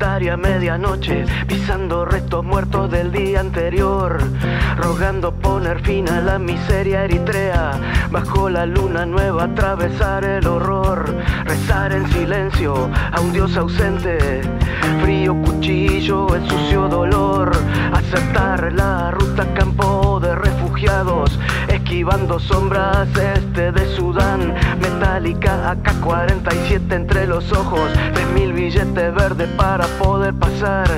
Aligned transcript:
solitaria 0.00 0.34
medianoche, 0.34 1.26
pisando 1.46 2.06
restos 2.06 2.42
muertos 2.42 2.90
del 2.90 3.12
día 3.12 3.40
anterior, 3.40 4.18
rogando 4.78 5.30
poner 5.30 5.82
fin 5.82 6.08
a 6.08 6.22
la 6.22 6.38
miseria 6.38 7.04
eritrea, 7.04 7.72
bajo 8.10 8.48
la 8.48 8.64
luna 8.64 9.04
nueva 9.04 9.44
atravesar 9.44 10.24
el 10.24 10.46
horror, 10.46 11.04
rezar 11.44 11.92
en 11.92 12.10
silencio 12.12 12.88
a 13.12 13.20
un 13.20 13.34
dios 13.34 13.54
ausente, 13.58 14.40
frío 15.02 15.34
cuchillo, 15.42 16.34
el 16.34 16.48
sucio 16.48 16.88
dolor, 16.88 17.52
aceptar 17.92 18.72
la 18.72 19.10
ruta 19.10 19.52
campo 19.52 20.09
refugiados, 20.40 21.38
esquivando 21.68 22.38
sombras 22.38 23.08
este 23.16 23.72
de 23.72 23.96
Sudán, 23.96 24.54
metálica 24.80 25.70
AK-47 25.70 26.92
entre 26.92 27.26
los 27.26 27.52
ojos, 27.52 27.90
mil 28.34 28.52
billetes 28.52 29.14
verdes 29.14 29.48
para 29.56 29.86
poder 29.98 30.34
pasar. 30.34 30.88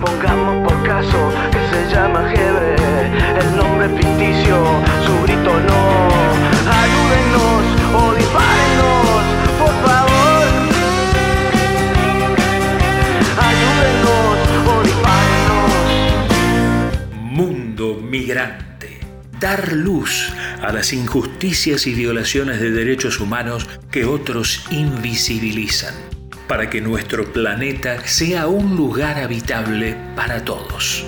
Pongamos 0.00 0.68
por 0.68 0.82
caso 0.86 1.30
que 1.50 1.58
se 1.70 1.94
llama 1.94 2.32
Hebre, 2.32 2.76
el 3.40 3.56
nombre 3.56 3.88
ficticio, 3.88 4.56
su 5.04 5.22
grito 5.24 5.52
no. 5.68 5.82
Ayúdennos 6.82 7.62
o 7.94 8.12
por 9.58 9.74
favor. 9.86 10.46
Ayúdennos 13.48 14.38
o. 14.66 14.78
Mundo 17.14 18.00
migrante. 18.02 18.97
Dar 19.40 19.72
luz 19.72 20.32
a 20.60 20.72
las 20.72 20.92
injusticias 20.92 21.86
y 21.86 21.94
violaciones 21.94 22.60
de 22.60 22.72
derechos 22.72 23.20
humanos 23.20 23.68
que 23.90 24.04
otros 24.04 24.64
invisibilizan 24.70 25.94
para 26.48 26.68
que 26.68 26.80
nuestro 26.80 27.32
planeta 27.32 28.04
sea 28.04 28.48
un 28.48 28.74
lugar 28.74 29.18
habitable 29.18 29.96
para 30.16 30.44
todos. 30.44 31.04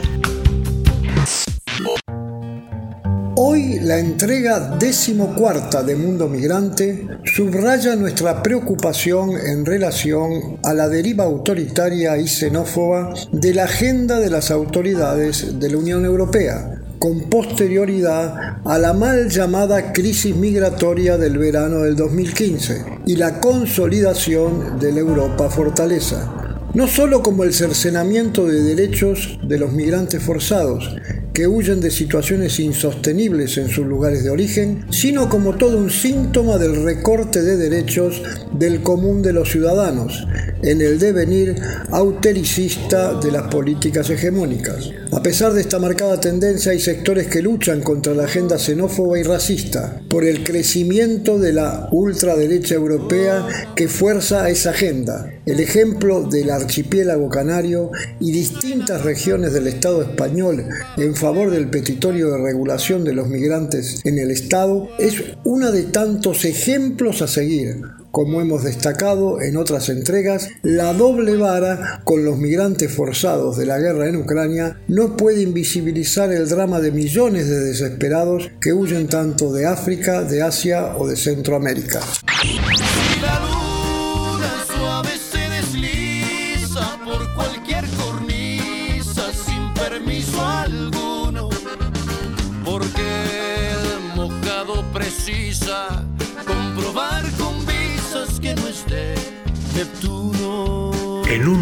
Hoy 3.35 3.81
la 3.81 3.99
entrega 3.99 4.77
decimocuarta 4.77 5.83
de 5.83 5.97
Mundo 5.97 6.29
Migrante 6.29 7.09
subraya 7.25 7.97
nuestra 7.97 8.43
preocupación 8.43 9.31
en 9.31 9.65
relación 9.65 10.61
a 10.63 10.75
la 10.75 10.89
deriva 10.89 11.25
autoritaria 11.25 12.19
y 12.19 12.29
xenófoba 12.29 13.15
de 13.33 13.55
la 13.55 13.65
agenda 13.65 14.21
de 14.21 14.31
las 14.31 14.51
autoridades 14.51 15.59
de 15.59 15.71
la 15.71 15.79
Unión 15.79 16.05
Europea 16.05 16.80
con 17.01 17.31
posterioridad 17.31 18.59
a 18.63 18.79
la 18.79 18.93
mal 18.93 19.31
llamada 19.31 19.95
crisis 19.95 20.37
migratoria 20.37 21.17
del 21.17 21.39
verano 21.39 21.79
del 21.81 21.97
2015 21.97 22.85
y 23.07 23.17
la 23.17 23.41
consolidación 23.41 24.79
de 24.79 24.93
la 24.93 25.01
Europa 25.01 25.49
fortaleza, 25.49 26.61
no 26.75 26.87
solo 26.87 27.23
como 27.23 27.45
el 27.45 27.55
cercenamiento 27.55 28.47
de 28.47 28.63
derechos 28.63 29.39
de 29.43 29.59
los 29.59 29.73
migrantes 29.73 30.23
forzados, 30.23 30.95
que 31.33 31.47
huyen 31.47 31.81
de 31.81 31.91
situaciones 31.91 32.61
insostenibles 32.61 33.57
en 33.57 33.71
sus 33.71 33.87
lugares 33.87 34.23
de 34.23 34.29
origen, 34.29 34.85
sino 34.91 35.31
como 35.31 35.57
todo 35.57 35.79
un 35.79 35.89
síntoma 35.89 36.59
del 36.59 36.85
recorte 36.85 37.41
de 37.41 37.57
derechos 37.57 38.23
del 38.53 38.83
común 38.83 39.23
de 39.23 39.33
los 39.33 39.51
ciudadanos, 39.51 40.27
en 40.63 40.83
el 40.83 40.99
devenir 40.99 41.57
autericista 41.93 43.15
de 43.15 43.33
las 43.33 43.45
políticas 43.45 44.11
hegemónicas. 44.11 44.91
A 45.13 45.23
pesar 45.25 45.53
de 45.53 45.61
esta 45.61 45.81
marcada 45.81 46.21
tendencia, 46.21 46.71
hay 46.71 46.79
sectores 46.79 47.27
que 47.27 47.43
luchan 47.43 47.81
contra 47.81 48.15
la 48.15 48.25
agenda 48.25 48.59
xenófoba 48.59 49.19
y 49.19 49.25
racista, 49.25 50.01
por 50.09 50.25
el 50.25 50.45
crecimiento 50.45 51.37
de 51.41 51.53
la 51.53 51.89
ultraderecha 51.91 52.77
europea 52.77 53.45
que 53.75 53.89
fuerza 53.89 54.49
esa 54.49 54.71
agenda. 54.71 55.29
El 55.47 55.59
ejemplo 55.59 56.23
del 56.23 56.51
archipiélago 56.51 57.29
canario 57.29 57.91
y 58.21 58.31
distintas 58.31 59.03
regiones 59.03 59.53
del 59.53 59.67
Estado 59.67 60.01
español 60.03 60.65
en 60.97 61.17
favor 61.17 61.51
del 61.51 61.71
petitorio 61.71 62.31
de 62.31 62.39
regulación 62.39 63.03
de 63.03 63.13
los 63.13 63.29
migrantes 63.29 64.01
en 64.05 64.17
el 64.19 64.31
Estado 64.31 64.89
es 65.01 65.15
uno 65.43 65.73
de 65.73 65.83
tantos 65.85 66.45
ejemplos 66.45 67.21
a 67.21 67.27
seguir 67.27 68.00
como 68.11 68.41
hemos 68.41 68.65
destacado 68.65 69.41
en 69.41 69.57
otras 69.57 69.89
entregas, 69.89 70.49
la 70.63 70.93
doble 70.93 71.37
vara 71.37 72.03
con 72.05 72.25
los 72.25 72.39
migrantes 72.39 72.93
forzados 72.93 73.57
de 73.57 73.67
la 73.67 73.79
guerra 73.79 74.09
en 74.09 74.17
Ucrania 74.17 74.81
no 74.89 75.17
puede 75.17 75.43
invisibilizar 75.43 76.33
el 76.33 76.49
drama 76.49 76.81
de 76.81 76.93
millones 76.93 77.49
de 77.49 77.61
desesperados 77.61 78.51
que 78.61 78.73
huyen 78.73 79.09
tanto 79.09 79.53
de 79.53 79.67
África, 79.67 80.23
de 80.23 80.43
Asia 80.43 80.97
o 80.97 81.07
de 81.07 81.17
Centroamérica. 81.17 82.01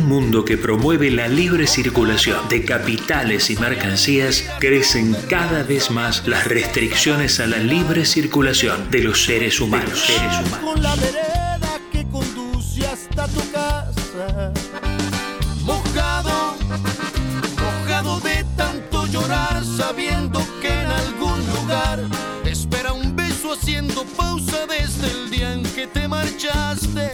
Mundo 0.09 0.45
que 0.45 0.57
promueve 0.57 1.11
la 1.11 1.29
libre 1.29 1.67
circulación 1.67 2.49
de 2.49 2.65
capitales 2.65 3.51
y 3.51 3.57
mercancías, 3.57 4.45
crecen 4.59 5.15
cada 5.29 5.63
vez 5.63 5.91
más 5.91 6.27
las 6.27 6.47
restricciones 6.47 7.39
a 7.41 7.47
la 7.47 7.59
libre 7.59 8.07
circulación 8.07 8.91
de 8.91 9.03
los 9.03 9.25
seres 9.25 9.61
humanos. 9.61 10.09
Humanos. 10.09 10.81
la 10.81 10.97
vereda 10.97 11.81
que 11.93 12.07
conduce 12.09 12.87
hasta 12.87 13.29
tu 13.29 13.53
casa. 13.53 14.53
Mojado, 15.63 16.57
mojado 17.61 18.21
de 18.21 18.45
tanto 18.57 19.07
llorar, 19.09 19.63
sabiendo 19.65 20.41
que 20.63 20.69
en 20.69 20.87
algún 20.87 21.39
lugar 21.55 22.01
te 22.45 22.51
espera 22.53 22.95
un 22.95 23.15
beso 23.15 23.53
haciendo 23.53 24.05
pausa 24.17 24.67
desde 24.67 25.11
el 25.11 25.31
día 25.31 25.53
en 25.53 25.63
que 25.65 25.87
te 25.87 26.09
marchaste. 26.09 27.08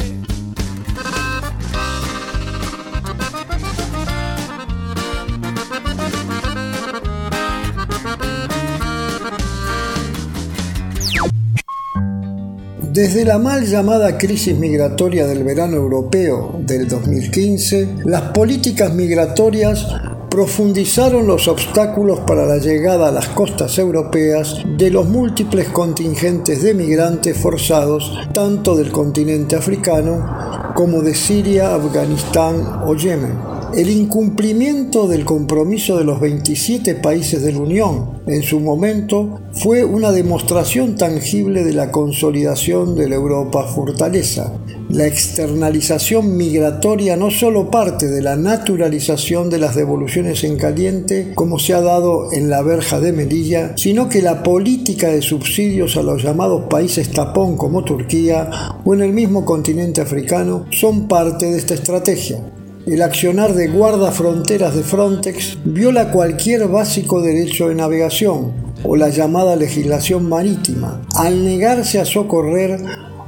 Desde 12.95 13.25
la 13.25 13.41
mal 13.41 13.67
llamada 13.67 14.17
crisis 14.17 14.57
migratoria 14.57 15.27
del 15.27 15.43
verano 15.43 15.75
europeo 15.75 16.61
del 16.61 16.87
2015, 16.87 18.03
las 18.05 18.31
políticas 18.31 18.95
migratorias 18.95 19.85
profundizaron 20.31 21.27
los 21.27 21.49
obstáculos 21.49 22.21
para 22.21 22.47
la 22.47 22.59
llegada 22.59 23.09
a 23.09 23.11
las 23.11 23.31
costas 23.31 23.77
europeas 23.79 24.59
de 24.79 24.93
los 24.93 25.09
múltiples 25.09 25.71
contingentes 25.71 26.63
de 26.63 26.73
migrantes 26.73 27.37
forzados 27.37 28.17
tanto 28.33 28.77
del 28.77 28.93
continente 28.93 29.57
africano 29.57 30.73
como 30.77 31.03
de 31.03 31.17
Siria, 31.17 31.75
Afganistán 31.75 32.83
o 32.87 32.95
Yemen 32.95 33.54
el 33.77 33.91
incumplimiento 33.91 35.09
del 35.09 35.25
compromiso 35.25 35.99
de 35.99 36.05
los 36.05 36.21
27 36.21 36.95
países 36.95 37.43
de 37.43 37.53
la 37.53 37.59
Unión 37.59 38.23
en 38.27 38.43
su 38.43 38.61
momento 38.61 39.41
fue 39.53 39.85
una 39.85 40.13
demostración 40.13 40.97
tangible 40.97 41.65
de 41.65 41.73
la 41.73 41.91
consolidación 41.91 42.95
de 42.95 43.09
la 43.09 43.17
Europa 43.17 43.65
fortaleza. 43.65 44.53
La 44.91 45.07
externalización 45.07 46.37
migratoria 46.37 47.17
no 47.17 47.31
solo 47.31 47.71
parte 47.71 48.07
de 48.07 48.23
la 48.23 48.37
naturalización 48.37 49.51
de 49.51 49.59
las 49.59 49.75
devoluciones 49.75 50.45
en 50.45 50.57
caliente, 50.57 51.33
como 51.35 51.59
se 51.59 51.75
ha 51.75 51.81
dado 51.81 52.33
en 52.33 52.51
la 52.51 52.63
verja 52.63 53.01
de 53.01 53.13
Melilla, 53.13 53.73
sino 53.77 54.09
que 54.09 54.23
la 54.23 54.45
política 54.45 55.09
de 55.09 55.23
subsidios 55.23 55.97
a 55.97 56.03
los 56.03 56.23
llamados 56.23 56.67
países 56.71 57.11
tapón 57.11 57.57
como 57.57 57.83
Turquía 57.83 58.51
o 58.85 58.95
en 58.95 59.03
el 59.03 59.13
mismo 59.13 59.45
continente 59.45 60.01
africano 60.01 60.67
son 60.71 61.09
parte 61.09 61.47
de 61.47 61.59
esta 61.59 61.75
estrategia. 61.75 62.39
El 62.87 63.01
accionar 63.01 63.55
de 63.55 63.69
guardafronteras 63.69 64.77
de 64.77 64.83
Frontex 64.83 65.57
viola 65.65 66.11
cualquier 66.11 66.69
básico 66.69 67.23
derecho 67.23 67.69
de 67.69 67.75
navegación 67.75 68.53
o 68.85 68.95
la 68.95 69.09
llamada 69.09 69.57
legislación 69.57 70.29
marítima, 70.29 71.01
al 71.17 71.47
negarse 71.47 71.99
a 71.99 72.05
socorrer 72.05 72.79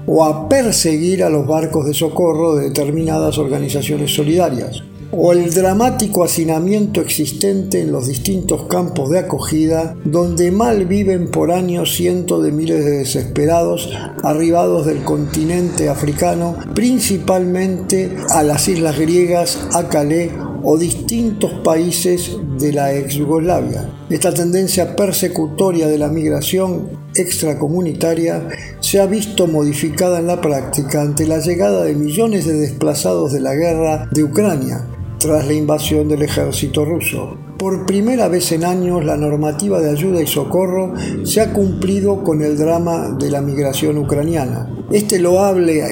o 0.07 0.25
a 0.27 0.47
perseguir 0.51 1.25
a 1.25 1.31
los 1.31 1.47
barcos 1.47 1.87
de 1.87 1.95
socorro 1.95 2.57
de 2.57 2.69
determinadas 2.69 3.39
organizaciones 3.39 4.15
solidarias 4.15 4.83
o 5.19 5.33
el 5.33 5.53
dramático 5.53 6.25
hacinamiento 6.25 7.01
existente 7.01 7.81
en 7.81 7.93
los 7.93 8.07
distintos 8.07 8.67
campos 8.67 9.11
de 9.11 9.21
acogida 9.21 9.97
donde 10.05 10.51
mal 10.51 10.87
viven 10.87 11.31
por 11.31 11.51
años 11.51 11.95
cientos 11.95 12.45
de 12.45 12.53
miles 12.53 12.85
de 12.85 12.99
desesperados 12.99 13.91
arribados 14.23 14.87
del 14.87 15.03
continente 15.03 15.89
africano, 15.89 16.57
principalmente 16.75 18.15
a 18.31 18.43
las 18.43 18.69
islas 18.69 18.99
griegas, 18.99 19.59
a 19.73 19.89
Calais 19.89 20.33
o 20.63 20.77
distintos 20.77 21.53
países 21.65 22.37
de 22.59 22.73
la 22.73 22.93
ex 22.95 23.15
Yugoslavia. 23.15 23.89
Esta 24.11 24.35
tendencia 24.35 24.97
persecutoria 24.97 25.87
de 25.87 25.99
la 25.99 26.09
migración 26.09 27.07
extracomunitaria 27.15 28.49
se 28.81 29.01
ha 29.01 29.07
visto 29.07 29.47
modificada 29.47 30.19
en 30.19 30.27
la 30.27 30.41
práctica 30.41 31.03
ante 31.03 31.27
la 31.27 31.39
llegada 31.39 31.85
de 31.85 31.95
millones 31.95 32.47
de 32.47 32.55
desplazados 32.55 33.33
de 33.33 33.41
la 33.41 33.55
guerra 33.55 34.09
de 34.11 34.25
Ucrania, 34.25 34.85
tras 35.19 35.47
la 35.47 35.53
invasión 35.53 36.09
del 36.09 36.23
ejército 36.23 36.85
ruso. 36.85 37.37
Por 37.59 37.87
primera 37.87 38.29
vez 38.29 38.53
en 38.53 38.65
años 38.65 39.05
la 39.05 39.17
normativa 39.17 39.81
de 39.81 39.91
ayuda 39.91 40.21
y 40.21 40.27
socorro 40.27 40.93
se 41.25 41.41
ha 41.41 41.53
cumplido 41.53 42.23
con 42.23 42.43
el 42.43 42.59
drama 42.59 43.17
de 43.19 43.31
la 43.31 43.41
migración 43.41 43.99
ucraniana. 43.99 44.69
Este 44.91 45.19
loable 45.19 45.83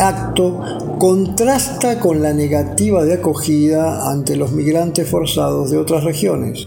acto 0.00 0.60
contrasta 0.98 1.98
con 1.98 2.22
la 2.22 2.32
negativa 2.32 3.04
de 3.04 3.14
acogida 3.14 4.10
ante 4.10 4.36
los 4.36 4.52
migrantes 4.52 5.08
forzados 5.08 5.70
de 5.70 5.78
otras 5.78 6.04
regiones 6.04 6.66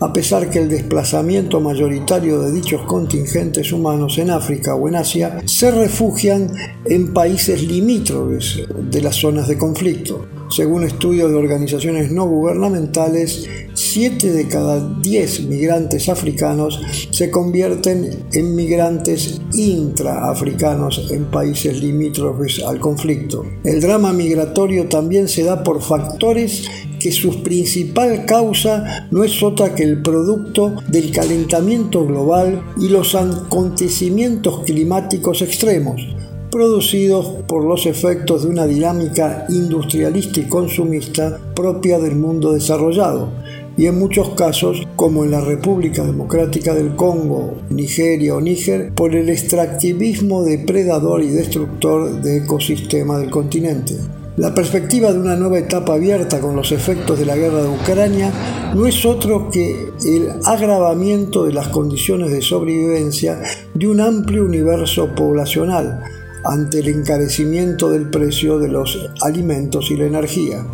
a 0.00 0.12
pesar 0.12 0.50
que 0.50 0.58
el 0.58 0.68
desplazamiento 0.68 1.60
mayoritario 1.60 2.40
de 2.40 2.52
dichos 2.52 2.82
contingentes 2.82 3.72
humanos 3.72 4.18
en 4.18 4.30
África 4.30 4.74
o 4.74 4.88
en 4.88 4.96
Asia 4.96 5.42
se 5.46 5.70
refugian 5.70 6.52
en 6.84 7.12
países 7.14 7.62
limítrofes 7.62 8.62
de 8.90 9.00
las 9.00 9.16
zonas 9.16 9.48
de 9.48 9.56
conflicto. 9.58 10.26
Según 10.48 10.84
estudios 10.84 11.30
de 11.30 11.36
organizaciones 11.36 12.12
no 12.12 12.26
gubernamentales, 12.28 13.48
7 13.74 14.32
de 14.32 14.46
cada 14.46 15.00
10 15.00 15.46
migrantes 15.46 16.08
africanos 16.08 16.80
se 17.10 17.30
convierten 17.30 18.26
en 18.32 18.54
migrantes 18.54 19.40
intraafricanos 19.54 21.10
en 21.10 21.24
países 21.24 21.82
limítrofes 21.82 22.62
al 22.64 22.78
conflicto. 22.78 23.44
El 23.64 23.80
drama 23.80 24.12
migratorio 24.12 24.88
también 24.88 25.26
se 25.28 25.42
da 25.42 25.64
por 25.64 25.82
factores 25.82 26.68
que 27.06 27.12
su 27.12 27.40
principal 27.40 28.26
causa 28.26 29.06
no 29.12 29.22
es 29.22 29.40
otra 29.40 29.76
que 29.76 29.84
el 29.84 30.02
producto 30.02 30.74
del 30.88 31.12
calentamiento 31.12 32.04
global 32.04 32.60
y 32.80 32.88
los 32.88 33.14
acontecimientos 33.14 34.64
climáticos 34.64 35.40
extremos, 35.40 36.02
producidos 36.50 37.44
por 37.46 37.62
los 37.62 37.86
efectos 37.86 38.42
de 38.42 38.48
una 38.48 38.66
dinámica 38.66 39.46
industrialista 39.50 40.40
y 40.40 40.48
consumista 40.48 41.38
propia 41.54 42.00
del 42.00 42.16
mundo 42.16 42.52
desarrollado, 42.52 43.28
y 43.76 43.86
en 43.86 44.00
muchos 44.00 44.30
casos, 44.30 44.82
como 44.96 45.22
en 45.22 45.30
la 45.30 45.42
República 45.42 46.02
Democrática 46.02 46.74
del 46.74 46.96
Congo, 46.96 47.54
Nigeria 47.70 48.34
o 48.34 48.40
Níger, 48.40 48.92
por 48.94 49.14
el 49.14 49.28
extractivismo 49.28 50.42
depredador 50.42 51.22
y 51.22 51.28
destructor 51.28 52.20
del 52.20 52.42
ecosistema 52.42 53.16
del 53.18 53.30
continente. 53.30 53.94
La 54.36 54.52
perspectiva 54.52 55.10
de 55.10 55.18
una 55.18 55.34
nueva 55.34 55.58
etapa 55.58 55.94
abierta 55.94 56.40
con 56.40 56.54
los 56.54 56.70
efectos 56.70 57.18
de 57.18 57.24
la 57.24 57.36
guerra 57.36 57.62
de 57.62 57.68
Ucrania 57.68 58.30
no 58.74 58.86
es 58.86 59.06
otro 59.06 59.50
que 59.50 59.92
el 60.04 60.28
agravamiento 60.44 61.44
de 61.44 61.54
las 61.54 61.68
condiciones 61.68 62.30
de 62.30 62.42
sobrevivencia 62.42 63.40
de 63.72 63.88
un 63.88 63.98
amplio 63.98 64.44
universo 64.44 65.14
poblacional 65.14 66.02
ante 66.44 66.80
el 66.80 66.88
encarecimiento 66.88 67.88
del 67.88 68.10
precio 68.10 68.58
de 68.58 68.68
los 68.68 69.08
alimentos 69.22 69.90
y 69.90 69.96
la 69.96 70.04
energía. 70.04 70.66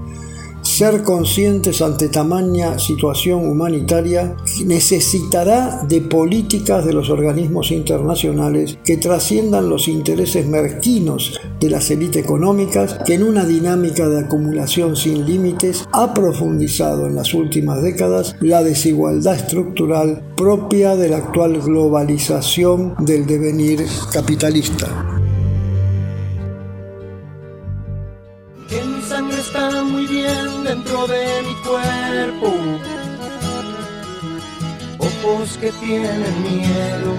Ser 0.73 1.03
conscientes 1.03 1.83
ante 1.83 2.09
tamaña 2.09 2.79
situación 2.79 3.47
humanitaria 3.47 4.35
necesitará 4.65 5.83
de 5.87 6.01
políticas 6.01 6.87
de 6.87 6.95
los 6.95 7.11
organismos 7.11 7.71
internacionales 7.71 8.79
que 8.83 8.97
trasciendan 8.97 9.69
los 9.69 9.87
intereses 9.87 10.47
merquinos 10.47 11.39
de 11.61 11.69
las 11.69 11.91
élites 11.91 12.25
económicas 12.25 12.99
que 13.05 13.13
en 13.13 13.25
una 13.25 13.45
dinámica 13.45 14.09
de 14.09 14.21
acumulación 14.21 14.97
sin 14.97 15.27
límites 15.27 15.87
ha 15.93 16.15
profundizado 16.15 17.07
en 17.07 17.17
las 17.17 17.35
últimas 17.35 17.83
décadas 17.83 18.35
la 18.41 18.63
desigualdad 18.63 19.35
estructural 19.35 20.25
propia 20.39 20.97
de 20.97 21.11
la 21.11 21.19
actual 21.19 21.61
globalización 21.61 22.95
del 22.99 23.27
devenir 23.27 23.85
capitalista. 24.11 25.22
De 31.07 31.43
mi 31.43 31.55
cuerpo. 31.57 32.53
Ojos 34.99 35.59
que 35.59 35.73
tienen 35.73 36.43
miedo 36.43 37.13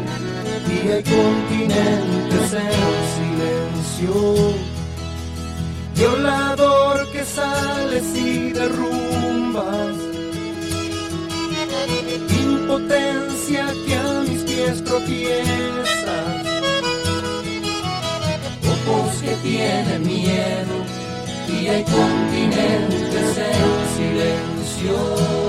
y 0.68 0.91
hay 0.91 1.03
continentes 1.03 2.53
en 2.53 3.01
silencio. 3.15 4.53
Violador 5.95 7.12
que 7.12 7.25
sales 7.25 8.15
y 8.15 8.51
derrumbas. 8.51 9.95
Impotencia 12.41 13.74
que 13.85 13.95
a 13.95 14.21
mis 14.21 14.44
pies 14.44 14.83
tropiezas. 14.83 16.47
Ojos 18.88 19.21
que 19.21 19.35
tienen 19.44 20.03
miedo 20.03 20.32
y 21.61 21.67
hay 21.67 21.83
continentes 21.83 23.38
en 23.38 23.73
silencio. 23.97 25.44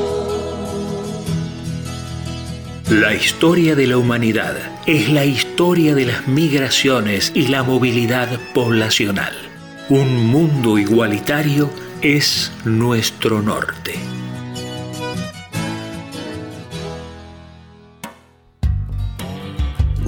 La 2.90 3.14
historia 3.14 3.74
de 3.74 3.86
la 3.86 3.96
humanidad 3.96 4.56
es 4.86 5.08
la 5.08 5.24
historia 5.24 5.94
de 5.94 6.06
las 6.06 6.28
migraciones 6.28 7.32
y 7.34 7.48
la 7.48 7.62
movilidad 7.62 8.28
poblacional. 8.52 9.34
Un 9.88 10.26
mundo 10.26 10.78
igualitario 10.78 11.70
es 12.02 12.52
nuestro 12.64 13.40
norte. 13.42 13.94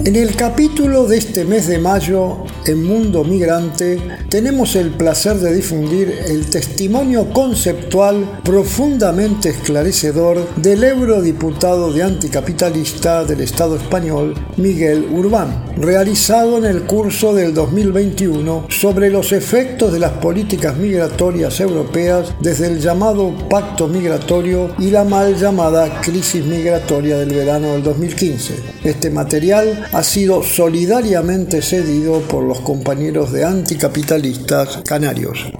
En 0.05 0.15
el 0.15 0.35
capítulo 0.35 1.05
de 1.05 1.17
este 1.17 1.43
mes 1.43 1.67
de 1.67 1.79
mayo 1.79 2.45
en 2.67 2.83
Mundo 2.83 3.23
Migrante 3.23 3.97
tenemos 4.29 4.75
el 4.75 4.91
placer 4.91 5.37
de 5.37 5.53
difundir 5.53 6.13
el 6.27 6.49
testimonio 6.49 7.29
conceptual 7.31 8.41
profundamente 8.43 9.49
esclarecedor 9.49 10.55
del 10.57 10.83
eurodiputado 10.83 11.93
de 11.93 12.03
anticapitalista 12.03 13.23
del 13.23 13.41
Estado 13.41 13.77
español, 13.77 14.33
Miguel 14.57 15.07
Urbán, 15.11 15.73
realizado 15.77 16.57
en 16.57 16.65
el 16.65 16.83
curso 16.83 17.33
del 17.33 17.53
2021 17.53 18.65
sobre 18.69 19.09
los 19.09 19.31
efectos 19.31 19.93
de 19.93 19.99
las 19.99 20.11
políticas 20.13 20.75
migratorias 20.75 21.59
europeas 21.61 22.33
desde 22.41 22.67
el 22.67 22.79
llamado 22.79 23.33
Pacto 23.49 23.87
Migratorio 23.87 24.71
y 24.79 24.91
la 24.91 25.05
mal 25.05 25.37
llamada 25.37 26.01
crisis 26.01 26.43
migratoria 26.43 27.17
del 27.17 27.33
verano 27.33 27.73
del 27.73 27.83
2015. 27.83 28.55
Este 28.83 29.09
material 29.09 29.87
ha 29.93 30.03
sido 30.03 30.43
solidariamente 30.43 31.61
cedido 31.61 32.19
por 32.21 32.43
los 32.43 32.56
compañeros 32.61 33.31
de 33.31 33.45
anticapitalistas 33.45 34.81
canarios. 34.87 35.51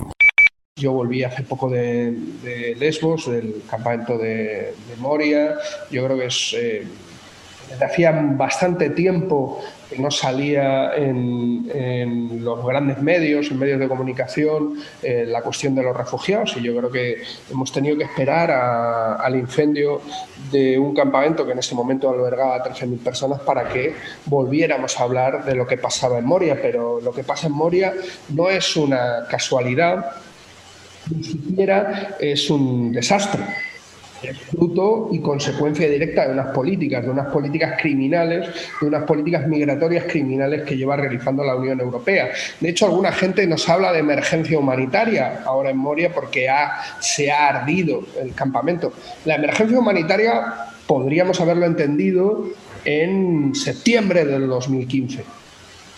Yo 0.78 0.94
volví 0.94 1.24
hace 1.24 1.44
poco 1.44 1.70
de, 1.70 2.76
Lesbos, 2.78 3.32
del 3.32 3.64
campamento 3.70 4.18
de, 4.18 4.74
Moria. 5.00 5.56
Yo 5.90 6.06
creo 6.06 6.18
que 6.18 6.26
es, 6.28 6.54
eh, 6.56 6.88
desde 7.70 7.86
hacía 7.86 8.12
bastante 8.12 8.90
tiempo 8.92 9.62
que 9.90 10.00
no 10.00 10.12
salía 10.12 10.94
en, 10.96 12.44
los 12.44 12.66
grandes 12.66 13.02
medios, 13.02 13.50
en 13.52 13.60
medios 13.60 13.80
de 13.80 13.88
comunicación, 13.88 14.76
eh, 15.02 15.26
la 15.28 15.42
cuestión 15.42 15.76
de 15.76 15.84
los 15.84 15.96
refugiados. 15.96 16.56
Y 16.58 16.62
yo 16.62 16.76
creo 16.78 16.92
que 16.92 17.22
hemos 17.50 17.72
tenido 17.72 17.98
que 17.98 18.04
esperar 18.04 18.52
al 18.52 19.36
incendio 19.36 20.02
de 20.52 20.78
un 20.78 20.94
campamento 20.94 21.46
que 21.46 21.54
en 21.54 21.60
ese 21.60 21.76
momento 21.76 22.10
albergaba 22.10 22.56
a 22.56 22.64
13.000 22.64 23.00
personas 23.00 23.40
para 23.42 23.70
que 23.70 23.94
volviéramos 24.26 25.00
a 25.00 25.04
hablar 25.04 25.46
de 25.46 25.56
lo 25.56 25.66
que 25.66 25.78
pasaba 25.78 26.20
en 26.20 26.26
Moria. 26.26 26.60
Pero 26.62 27.00
lo 27.02 27.14
que 27.14 27.24
pasa 27.24 27.48
en 27.48 27.54
Moria 27.54 27.94
no 28.30 28.50
es 28.50 28.76
una 28.76 29.26
casualidad, 29.30 30.12
ni 31.16 31.24
siquiera 31.24 32.18
es 32.20 32.50
un 32.50 32.92
desastre 32.92 33.67
es 34.24 34.38
fruto 34.40 35.10
y 35.12 35.20
consecuencia 35.20 35.90
directa 35.90 36.26
de 36.26 36.34
unas 36.34 36.48
políticas, 36.48 37.04
de 37.04 37.12
unas 37.12 37.28
políticas 37.28 37.80
criminales, 37.82 38.48
de 38.82 38.88
unas 38.88 39.04
políticas 39.04 39.48
migratorias 39.48 40.06
criminales 40.06 40.64
que 40.64 40.78
lleva 40.78 40.96
realizando 40.96 41.44
la 41.44 41.56
Unión 41.56 41.80
Europea. 41.80 42.30
De 42.60 42.70
hecho, 42.70 42.86
alguna 42.86 43.12
gente 43.12 43.46
nos 43.46 43.68
habla 43.70 43.92
de 43.94 44.00
emergencia 44.00 44.58
humanitaria 44.58 45.42
ahora 45.46 45.70
en 45.70 45.78
Moria 45.78 46.12
porque 46.14 46.48
se 47.00 47.32
ha 47.32 47.48
ardido 47.48 48.04
el 48.22 48.34
campamento. 48.34 48.94
La 49.26 49.36
emergencia 49.36 49.78
humanitaria 49.78 50.54
podríamos 50.88 51.40
haberlo 51.42 51.66
entendido 51.66 52.46
en 52.86 53.54
septiembre 53.54 54.24
del 54.26 54.48
2015, 54.48 55.24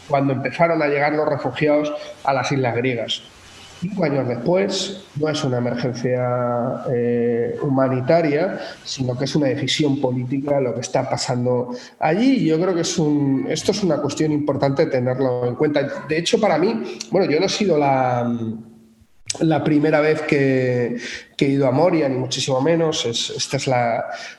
cuando 0.08 0.34
empezaron 0.34 0.82
a 0.82 0.88
llegar 0.88 1.14
los 1.14 1.28
refugiados 1.28 1.94
a 2.24 2.34
las 2.34 2.52
islas 2.52 2.76
griegas. 2.76 3.22
Cinco 3.80 4.04
años 4.04 4.28
después, 4.28 5.06
no 5.16 5.30
es 5.30 5.42
una 5.44 5.60
emergencia 5.60 6.84
eh, 6.92 7.58
humanitaria, 7.62 8.60
sino 8.84 9.18
que 9.18 9.24
es 9.24 9.36
una 9.36 9.48
decisión 9.48 10.02
política 10.02 10.60
lo 10.60 10.76
que 10.76 10.82
está 10.82 11.10
pasando 11.10 11.74
allí. 11.98 12.46
Yo 12.46 12.60
creo 12.60 12.76
que 12.76 12.82
es 12.82 13.00
un, 13.00 13.46
esto 13.50 13.72
es 13.72 13.82
una 13.82 14.02
cuestión 14.02 14.34
importante 14.34 14.86
tenerlo 14.88 15.46
en 15.46 15.56
cuenta. 15.56 15.88
De 16.10 16.18
hecho, 16.18 16.42
para 16.42 16.58
mí, 16.58 17.00
bueno, 17.10 17.32
yo 17.32 17.40
no 17.40 17.46
he 17.46 17.50
sido 17.50 17.78
la 17.78 18.30
la 19.40 19.64
primera 19.64 20.02
vez 20.02 20.22
que, 20.24 20.98
he 21.38 21.46
ido 21.46 21.68
a 21.68 21.72
Moria, 21.72 22.10
ni 22.10 22.18
muchísimo 22.18 22.60
menos. 22.62 23.06
esta 23.06 23.58
es 23.58 23.70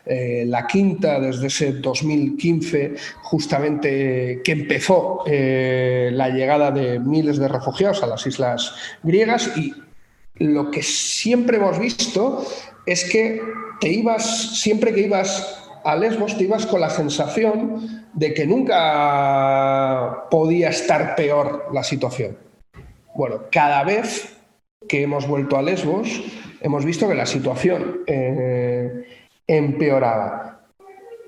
eh, 0.07 0.45
la, 0.47 0.67
quinta 0.67 1.21
desde 1.21 1.47
ese 1.47 1.73
2015, 1.73 2.95
justamente 3.23 4.41
que 4.45 4.53
empezó 4.53 5.23
eh, 5.27 6.11
la 6.13 6.29
llegada 6.29 6.71
de 6.71 6.99
miles 6.99 7.39
de 7.39 7.49
refugiados 7.49 8.03
a 8.03 8.07
las 8.07 8.27
islas 8.27 8.75
griegas 9.03 9.57
y 9.57 9.75
lo 10.35 10.71
que 10.71 10.83
siempre 10.83 11.59
hemos 11.59 11.79
visto 11.79 12.45
es 12.85 13.05
que 13.05 13.41
te 13.81 13.89
ibas, 13.89 14.61
siempre 14.61 14.93
que 14.93 15.03
ibas 15.03 15.57
a 15.85 15.97
Lesbos, 15.97 16.37
te 16.37 16.45
ibas 16.45 16.67
con 16.67 16.81
la 16.81 16.91
sensación 16.91 18.07
de 18.13 18.35
que 18.35 18.47
nunca 18.47 20.27
podía 20.31 20.69
estar 20.69 21.15
peor 21.15 21.69
la 21.73 21.85
situación. 21.85 22.37
Bueno, 23.15 23.43
cada 23.51 23.85
vez 23.85 24.40
que 24.91 25.05
hemos 25.05 25.29
vuelto 25.29 25.57
a 25.57 25.63
Lesbos, 25.63 26.21
hemos 26.61 26.85
visto 26.85 27.09
que 27.09 27.15
la 27.15 27.25
situación 27.25 28.01
eh, 28.09 29.05
empeoraba. 29.47 30.63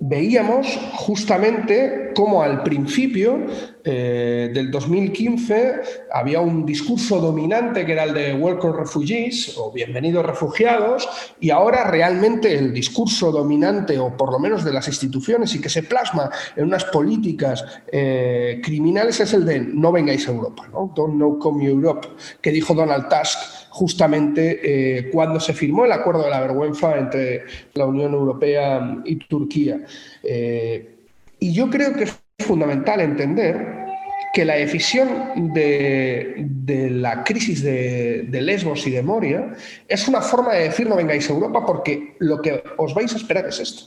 Veíamos 0.01 0.67
justamente 0.95 2.02
cómo 2.13 2.43
al 2.43 2.63
principio 2.63 3.39
eh, 3.85 4.51
del 4.53 4.71
2015 4.71 5.81
había 6.13 6.41
un 6.41 6.65
discurso 6.65 7.21
dominante 7.21 7.85
que 7.85 7.93
era 7.93 8.05
el 8.05 8.15
de 8.15 8.35
Welcome 8.35 8.79
Refugees 8.79 9.57
o 9.59 9.73
Bienvenidos 9.73 10.25
Refugiados 10.25 11.09
y 11.41 11.51
ahora 11.51 11.91
realmente 11.91 12.57
el 12.57 12.73
discurso 12.73 13.33
dominante 13.33 13.99
o 13.99 14.17
por 14.17 14.31
lo 14.31 14.39
menos 14.39 14.65
de 14.65 14.73
las 14.73 14.87
instituciones 14.89 15.55
y 15.55 15.61
que 15.61 15.69
se 15.69 15.83
plasma 15.83 16.31
en 16.57 16.65
unas 16.65 16.85
políticas 16.85 17.65
eh, 17.91 18.61
criminales 18.63 19.21
es 19.21 19.33
el 19.35 19.45
de 19.45 19.61
no 19.61 19.93
vengáis 19.93 20.29
a 20.29 20.33
Europa, 20.33 20.69
¿no? 20.73 20.93
Don't 20.95 21.15
no 21.15 21.39
come 21.39 21.67
Europe, 21.67 22.09
que 22.41 22.51
dijo 22.51 22.75
Donald 22.75 23.09
Tusk 23.09 23.39
justamente 23.71 24.61
eh, 24.99 25.11
cuando 25.11 25.41
se 25.41 25.55
firmó 25.55 25.87
el 25.87 25.93
acuerdo 25.93 26.25
de 26.25 26.31
la 26.31 26.41
vergüenza 26.41 26.97
entre 26.99 27.45
la 27.75 27.87
Unión 27.87 28.13
Europea 28.13 28.99
y 29.05 29.17
Turquía. 29.17 29.81
Eh, 30.23 30.92
y 31.43 31.53
yo 31.53 31.69
creo 31.69 31.93
que 31.93 32.05
es 32.05 32.15
fundamental 32.39 33.01
entender 33.01 33.83
que 34.33 34.45
la 34.45 34.55
decisión 34.55 35.53
de, 35.53 36.47
la 36.93 37.25
crisis 37.25 37.65
de, 37.65 38.27
de, 38.29 38.41
Lesbos 38.41 38.87
y 38.87 38.93
de 38.93 39.03
Moria 39.03 39.53
es 39.89 40.07
una 40.07 40.21
forma 40.21 40.55
de 40.55 40.69
decir 40.69 40.89
no 40.89 40.95
vengáis 40.95 41.29
a 41.29 41.33
Europa 41.33 41.67
porque 41.67 42.15
lo 42.21 42.41
que 42.41 42.63
os 42.77 42.95
vais 42.95 43.13
a 43.13 43.17
esperar 43.17 43.47
es 43.49 43.59
esto. 43.59 43.83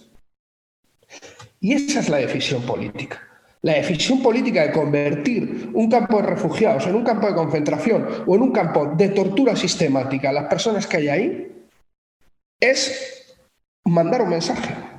Y 1.62 1.72
esa 1.72 2.02
es 2.02 2.10
la 2.10 2.18
decisión 2.18 2.62
política. 2.64 3.22
La 3.62 3.76
decisión 3.76 4.22
política 4.22 4.64
de 4.64 4.74
convertir 4.74 5.70
un 5.74 5.90
campo 5.90 6.22
de 6.22 6.28
refugiados 6.28 6.86
en 6.88 6.96
un 6.96 7.06
campo 7.06 7.26
de 7.28 7.36
concentración 7.36 8.06
o 8.28 8.36
en 8.36 8.42
un 8.42 8.52
campo 8.52 8.94
de 8.98 9.10
tortura 9.10 9.56
sistemática 9.56 10.30
a 10.30 10.34
las 10.34 10.48
personas 10.48 10.86
que 10.86 10.98
hay 10.98 11.08
ahí 11.08 11.66
es 12.60 13.34
mandar 13.86 14.24
un 14.24 14.30
mensaje. 14.32 14.95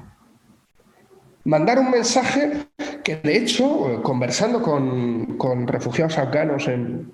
Mandar 1.46 1.78
un 1.78 1.90
mensaje 1.90 2.66
que, 3.02 3.16
de 3.16 3.38
hecho, 3.38 4.02
conversando 4.02 4.60
con, 4.60 5.66
refugiados 5.66 6.18
afganos 6.18 6.68
en, 6.68 7.10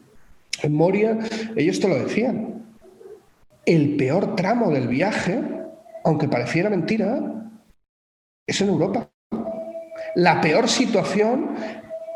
en 0.63 0.75
Moria, 0.75 1.19
ellos 1.55 1.79
te 1.79 1.89
lo 1.89 1.95
decían. 1.95 2.65
El 3.65 3.97
peor 3.97 4.35
tramo 4.35 4.71
del 4.71 4.89
viaje, 4.89 5.41
aunque 6.05 6.29
pareciera 6.29 6.69
mentira, 6.69 7.21
es 8.47 8.61
en 8.61 8.71
Europa 8.71 9.13
la 10.15 10.41
peor 10.41 10.69
situación 10.69 11.51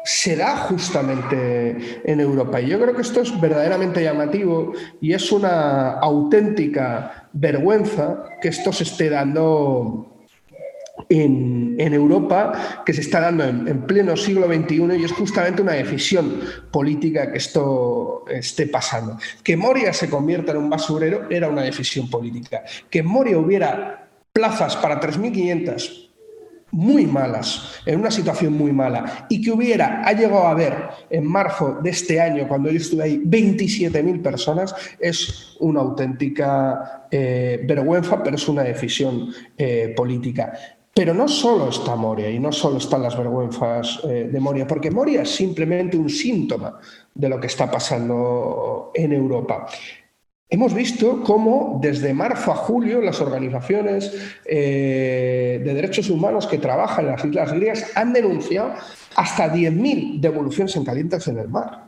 se 0.05 0.37
da 0.37 0.57
justamente 0.57 2.01
en 2.05 2.21
Europa. 2.21 2.61
Y 2.61 2.69
yo 2.69 2.81
creo 2.81 2.95
que 2.95 3.03
esto 3.03 3.23
es 3.23 3.41
verdaderamente 3.41 4.03
llamativo 4.03 4.73
y 5.01 5.13
es 5.13 5.33
una 5.33 5.93
auténtica 5.93 7.29
vergüenza 7.33 8.25
que 8.41 8.49
esto 8.49 8.73
se 8.73 8.85
esté 8.85 9.11
dando 9.11 10.16
en, 11.09 11.77
Europa, 11.79 12.83
que 12.85 12.93
se 12.93 13.01
está 13.01 13.21
dando 13.21 13.45
en, 13.45 13.87
pleno 13.87 14.17
siglo 14.17 14.47
XXI 14.47 14.97
y 14.99 15.05
es 15.05 15.13
justamente 15.13 15.63
una 15.63 15.73
decisión 15.73 16.41
política 16.71 17.31
que 17.31 17.39
esto 17.39 18.25
esté 18.29 18.67
pasando. 18.67 19.19
Que 19.43 19.57
Moria 19.57 19.93
se 19.93 20.11
convierta 20.11 20.53
en 20.53 20.59
un 20.59 20.71
basurero 20.71 21.29
era 21.31 21.49
una 21.49 21.63
decisión 21.63 22.11
política. 22.11 22.65
Que 22.91 23.01
en 23.01 23.07
Moria 23.07 23.39
hubiera 23.39 24.09
plazas 24.33 24.77
para 24.77 25.01
3.500 25.01 26.07
muy 26.73 27.07
malas, 27.07 27.81
en 27.87 28.01
una 28.01 28.11
situación 28.11 28.53
muy 28.53 28.73
mala, 28.73 29.27
y 29.31 29.41
que 29.41 29.51
hubiera, 29.51 30.03
ha 30.05 30.13
llegado 30.13 30.47
a 30.47 30.51
haber 30.51 30.75
en 31.09 31.25
marzo 31.25 31.79
de 31.83 31.91
este 31.91 32.21
año, 32.21 32.47
cuando 32.49 32.71
yo 32.71 32.77
estuve 32.77 33.05
ahí, 33.05 33.23
27.000 33.25 34.23
personas, 34.23 34.75
es 34.99 35.57
una 35.61 35.81
auténtica 35.81 37.07
eh, 37.11 37.65
vergüenza, 37.67 38.23
pero 38.23 38.37
es 38.37 38.49
una 38.49 38.63
decisión 38.63 39.33
eh, 39.57 39.95
política. 39.97 40.53
Pero 40.97 41.13
no 41.13 41.29
solo 41.29 41.69
está 41.69 41.95
Moria 41.95 42.31
y 42.31 42.39
no 42.39 42.51
solo 42.51 42.79
están 42.79 43.03
las 43.03 43.19
vergüenzas 43.19 44.01
eh, 44.05 44.31
de 44.33 44.41
Moria, 44.41 44.67
porque 44.67 44.91
Moria 44.91 45.21
es 45.21 45.31
simplemente 45.31 45.95
un 45.95 46.09
síntoma 46.09 46.81
de 47.15 47.29
lo 47.29 47.39
que 47.39 47.49
está 47.49 47.71
pasando 47.71 48.93
en 48.95 49.13
Europa. 49.13 49.67
Hemos 50.49 50.73
visto 50.73 51.23
cómo 51.23 51.79
desde 51.83 52.15
marzo 52.15 52.51
a 52.51 52.57
julio 52.57 53.03
las 53.03 53.21
organizaciones 53.21 54.11
eh, 54.47 55.61
de 55.63 55.75
derechos 55.75 56.09
humanos 56.09 56.47
que 56.47 56.57
trabajan 56.57 57.05
en 57.05 57.11
las 57.11 57.25
islas 57.27 57.53
griegas 57.53 57.93
han 57.95 58.15
denunciado 58.15 58.73
hasta 59.17 59.53
10.000 59.53 60.19
devoluciones 60.19 60.77
en 60.77 60.85
calientes 60.85 61.29
en 61.29 61.39
el 61.41 61.49
mar 61.49 61.86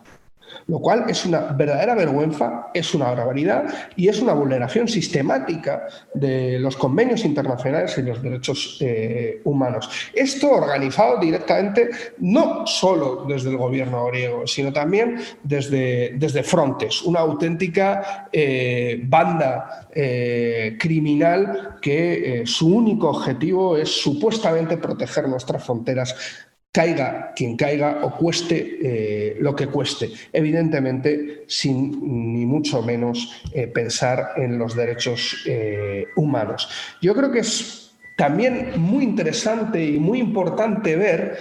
lo 0.67 0.79
cual 0.81 1.05
es 1.09 1.25
una 1.25 1.41
verdadera 1.53 1.95
vergüenza, 1.95 2.69
es 2.75 2.95
una 2.95 3.07
barbaridad 3.07 3.65
y 3.97 4.09
es 4.09 4.21
una 4.21 4.33
vulneración 4.33 4.89
sistemática 4.89 5.87
de 6.15 6.59
los 6.59 6.77
convenios 6.77 7.25
internacionales 7.25 7.97
y 7.99 8.03
los 8.03 8.23
derechos 8.23 8.79
eh, 8.81 9.41
humanos. 9.45 9.89
Esto 10.13 10.51
organizado 10.51 11.19
directamente 11.19 11.91
no 12.19 12.67
solo 12.67 13.25
desde 13.29 13.51
el 13.51 13.57
gobierno 13.57 14.07
griego, 14.07 14.47
sino 14.47 14.73
también 14.73 15.19
desde, 15.43 16.15
desde 16.17 16.43
Frontes, 16.43 17.03
una 17.03 17.21
auténtica 17.21 18.29
eh, 18.33 19.01
banda 19.05 19.89
eh, 19.95 20.77
criminal 20.79 21.77
que 21.81 22.43
su 22.45 22.75
único 22.75 23.11
objetivo 23.11 23.77
es 23.77 23.89
supuestamente 23.89 24.77
proteger 24.77 25.29
nuestras 25.29 25.65
fronteras 25.65 26.48
caiga 26.73 27.33
quien 27.35 27.57
caiga 27.57 28.01
o 28.03 28.15
cueste 28.17 28.79
eh, 28.83 29.37
lo 29.41 29.57
que 29.57 29.69
cueste, 29.69 30.11
evidentemente 30.33 31.45
sin 31.47 32.33
ni 32.33 32.45
mucho 32.45 32.83
menos 32.83 33.43
eh, 33.53 33.67
pensar 33.67 34.33
en 34.37 34.59
los 34.59 34.77
derechos 34.77 35.45
eh, 35.47 36.07
humanos. 36.17 36.69
Yo 37.01 37.15
creo 37.15 37.31
que 37.31 37.41
es 37.41 37.93
también 38.17 38.73
muy 38.77 39.05
interesante 39.05 39.83
y 39.85 40.01
muy 40.01 40.19
importante 40.19 40.97
ver, 40.97 41.39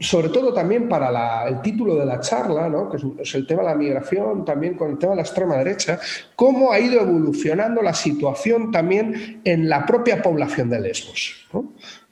sobre 0.00 0.30
todo 0.30 0.54
también 0.54 0.88
para 0.88 1.46
el 1.46 1.60
título 1.60 1.94
de 1.96 2.06
la 2.06 2.20
charla, 2.20 2.72
que 2.90 3.22
es, 3.22 3.34
el 3.34 3.46
tema 3.46 3.60
de 3.60 3.68
la 3.68 3.74
migración, 3.74 4.46
también 4.46 4.74
con 4.74 4.92
el 4.92 4.98
tema 4.98 5.10
de 5.10 5.16
la 5.16 5.22
extrema 5.22 5.58
derecha, 5.58 6.00
cómo 6.36 6.72
ha 6.72 6.80
ido 6.80 7.02
evolucionando 7.02 7.82
la 7.82 7.92
situación 7.92 8.70
también 8.70 9.42
en 9.44 9.68
la 9.68 9.84
propia 9.84 10.22
población 10.22 10.70
de 10.70 10.80
Lesbos. 10.80 11.46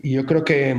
Y 0.02 0.10
yo 0.10 0.26
creo 0.26 0.44
que 0.44 0.74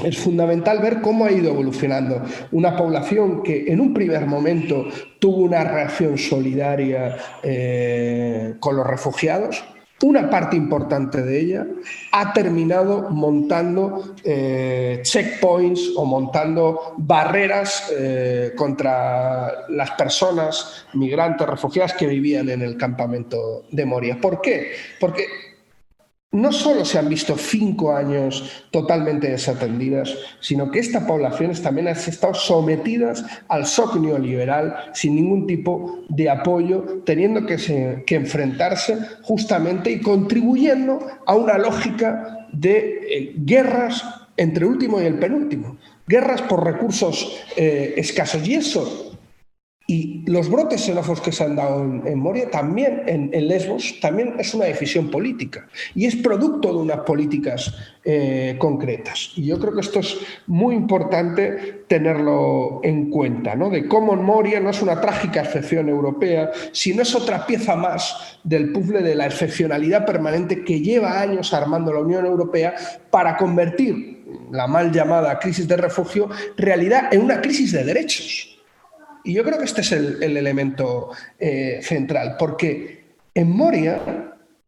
es 0.00 0.18
fundamental 0.18 0.80
ver 0.80 1.02
cómo 1.02 1.26
ha 1.26 1.32
ido 1.32 1.50
evolucionando 1.50 2.22
una 2.50 2.76
población 2.76 3.42
que 3.42 3.66
en 3.70 3.80
un 3.80 3.92
primer 3.92 4.26
momento 4.26 4.86
tuvo 5.18 5.42
una 5.42 5.64
reacción 5.64 6.16
solidaria 6.16 7.16
eh, 7.42 8.54
con 8.58 8.76
los 8.76 8.86
refugiados. 8.86 9.62
Una 10.02 10.28
parte 10.30 10.56
importante 10.56 11.22
de 11.22 11.40
ella 11.40 11.66
ha 12.10 12.32
terminado 12.32 13.10
montando 13.10 14.16
eh, 14.24 15.00
checkpoints 15.04 15.92
o 15.94 16.04
montando 16.06 16.94
barreras 16.96 17.92
eh, 17.96 18.52
contra 18.56 19.68
las 19.68 19.90
personas 19.92 20.86
migrantes, 20.94 21.46
refugiadas 21.46 21.92
que 21.92 22.06
vivían 22.06 22.48
en 22.48 22.62
el 22.62 22.76
campamento 22.76 23.66
de 23.70 23.84
Moria. 23.84 24.18
¿Por 24.20 24.40
qué? 24.40 24.72
Porque 24.98 25.51
no 26.32 26.50
solo 26.50 26.86
se 26.86 26.98
han 26.98 27.10
visto 27.10 27.36
cinco 27.36 27.94
años 27.94 28.64
totalmente 28.70 29.30
desatendidas, 29.30 30.14
sino 30.40 30.70
que 30.70 30.78
esta 30.78 31.06
población 31.06 31.52
también 31.62 31.88
ha 31.88 31.92
estado 31.92 32.32
sometidas 32.32 33.22
al 33.48 33.64
shock 33.64 33.96
neoliberal 33.96 34.74
sin 34.94 35.14
ningún 35.14 35.46
tipo 35.46 36.04
de 36.08 36.30
apoyo, 36.30 37.02
teniendo 37.04 37.44
que, 37.44 38.02
enfrentarse 38.08 38.96
justamente 39.22 39.90
y 39.90 40.00
contribuyendo 40.00 41.06
a 41.26 41.34
una 41.34 41.58
lógica 41.58 42.48
de 42.52 42.78
eh, 42.78 43.34
guerras 43.36 44.02
entre 44.38 44.64
último 44.64 45.00
y 45.00 45.04
el 45.04 45.18
penúltimo, 45.18 45.76
guerras 46.06 46.40
por 46.42 46.64
recursos 46.64 47.44
eh, 47.56 47.92
escasos. 47.96 48.46
Y 48.48 48.54
eso 48.54 49.11
y 49.92 50.22
los 50.24 50.48
brotes 50.48 50.80
xenófobos 50.86 51.20
que 51.20 51.32
se 51.32 51.44
han 51.44 51.54
dado 51.54 51.84
en, 51.84 52.18
Moria, 52.18 52.48
también 52.48 53.02
en, 53.06 53.28
Lesbos, 53.46 54.00
también 54.00 54.36
es 54.38 54.54
una 54.54 54.64
decisión 54.64 55.10
política 55.10 55.68
y 55.94 56.06
es 56.06 56.16
producto 56.16 56.72
de 56.72 56.78
unas 56.78 57.00
políticas 57.00 57.74
eh, 58.02 58.56
concretas. 58.58 59.32
Y 59.36 59.44
yo 59.44 59.60
creo 59.60 59.74
que 59.74 59.82
esto 59.82 60.00
es 60.00 60.16
muy 60.46 60.74
importante 60.74 61.84
tenerlo 61.88 62.80
en 62.82 63.10
cuenta, 63.10 63.54
¿no? 63.54 63.68
de 63.68 63.86
cómo 63.86 64.16
Moria 64.16 64.60
no 64.60 64.70
es 64.70 64.80
una 64.80 64.98
trágica 64.98 65.42
excepción 65.42 65.90
europea, 65.90 66.50
sino 66.72 67.02
es 67.02 67.14
otra 67.14 67.46
pieza 67.46 67.76
más 67.76 68.38
del 68.44 68.72
puzzle 68.72 69.02
de 69.02 69.14
la 69.14 69.26
excepcionalidad 69.26 70.06
permanente 70.06 70.64
que 70.64 70.80
lleva 70.80 71.20
años 71.20 71.52
armando 71.52 71.92
la 71.92 72.00
Unión 72.00 72.24
Europea 72.24 72.74
para 73.10 73.36
convertir 73.36 74.22
la 74.50 74.66
mal 74.66 74.90
llamada 74.90 75.38
crisis 75.38 75.68
de 75.68 75.76
refugio 75.76 76.30
realidad 76.56 77.12
en 77.12 77.20
una 77.20 77.42
crisis 77.42 77.72
de 77.72 77.84
derechos 77.84 78.51
Y 79.24 79.34
yo 79.34 79.44
creo 79.44 79.58
que 79.58 79.64
este 79.64 79.82
es 79.82 79.92
el, 79.92 80.22
elemento 80.22 81.10
eh, 81.38 81.80
central, 81.82 82.36
porque 82.38 83.16
en 83.34 83.50
Moria 83.50 84.00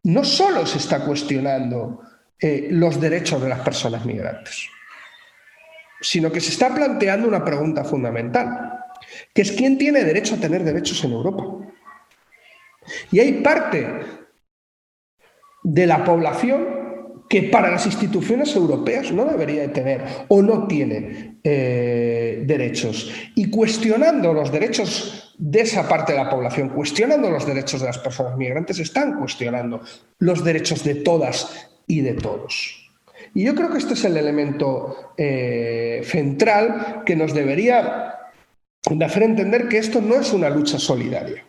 no 0.05 0.25
solo 0.25 0.67
se 0.67 0.79
está 0.79 1.05
cuestionando 1.05 2.03
eh, 2.39 2.69
los 2.71 3.01
derechos 3.01 3.43
de 3.43 3.49
las 3.49 3.61
personas 3.61 4.05
migrantes, 4.05 4.69
sino 6.01 6.31
que 6.31 6.41
se 6.41 6.51
está 6.51 6.75
planteando 6.75 7.27
una 7.27 7.45
pregunta 7.45 7.85
fundamental, 7.85 8.81
que 9.33 9.43
es 9.43 9.53
quién 9.53 9.79
tiene 9.79 10.05
derecho 10.05 10.35
a 10.35 10.41
tener 10.41 10.63
derechos 10.63 11.03
en 11.05 11.13
Europa. 11.13 11.45
Y 13.11 13.21
hay 13.21 13.41
parte 13.41 13.87
de 15.63 15.87
la 15.87 16.05
población 16.05 16.84
que 17.29 17.45
para 17.45 17.71
las 17.71 17.87
instituciones 17.87 18.55
europeas 18.55 19.11
no 19.13 19.25
debería 19.25 19.73
tener 19.73 20.05
o 20.29 20.43
no 20.43 20.67
tiene 20.67 21.39
eh, 21.43 22.43
derechos. 22.47 23.11
Y 23.35 23.51
cuestionando 23.51 24.33
los 24.33 24.53
derechos 24.53 25.35
de 25.39 25.61
esa 25.63 25.89
parte 25.89 26.13
de 26.13 26.19
la 26.19 26.31
población, 26.31 26.69
cuestionando 26.69 27.31
los 27.31 27.47
derechos 27.47 27.81
de 27.81 27.89
las 27.89 27.99
personas 27.99 28.37
migrantes, 28.37 28.79
están 28.79 29.19
cuestionando 29.19 29.81
los 30.19 30.45
derechos 30.45 30.85
de 30.85 30.97
todas 30.97 31.69
y 31.87 32.01
de 32.03 32.15
todos. 32.15 32.81
Y 33.35 33.45
yo 33.45 33.55
creo 33.55 33.71
que 33.71 33.79
este 33.79 33.95
es 33.95 34.05
el 34.05 34.17
elemento 34.17 35.13
eh, 35.17 36.03
central 36.05 37.03
que 37.05 37.17
nos 37.17 37.35
debería 37.35 38.15
hacer 39.05 39.23
entender 39.23 39.69
que 39.69 39.79
esto 39.79 40.01
no 40.01 40.17
es 40.17 40.33
una 40.33 40.51
lucha 40.51 40.79
solidaria. 40.79 41.45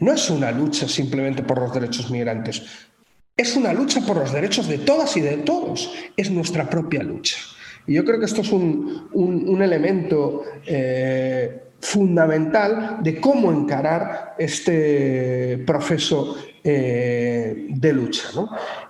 No 0.00 0.12
es 0.12 0.28
una 0.30 0.50
lucha 0.50 0.88
simplemente 0.88 1.44
por 1.44 1.60
los 1.60 1.72
derechos 1.72 2.10
migrantes. 2.10 2.88
Es 3.36 3.56
una 3.56 3.72
lucha 3.72 4.00
por 4.00 4.16
los 4.16 4.32
derechos 4.32 4.68
de 4.68 4.78
todas 4.78 5.16
y 5.16 5.20
de 5.20 5.38
todos. 5.38 5.92
Es 6.16 6.30
nuestra 6.30 6.70
propia 6.70 7.02
lucha. 7.02 7.36
Y 7.84 7.94
yo 7.94 8.04
creo 8.04 8.20
que 8.20 8.26
esto 8.26 8.42
es 8.42 8.52
un, 8.52 9.60
elemento 9.60 10.44
eh, 10.64 11.62
fundamental 11.80 12.98
de 13.02 13.20
cómo 13.20 13.52
encarar 13.52 14.36
este 14.38 15.58
proceso 15.66 16.36
eh, 16.62 17.66
de 17.70 17.92
lucha. 17.92 18.28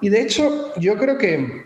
Y 0.03 0.11
de 0.11 0.21
hecho, 0.21 0.79
yo 0.79 0.99
creo 0.99 1.17
que 1.17 1.65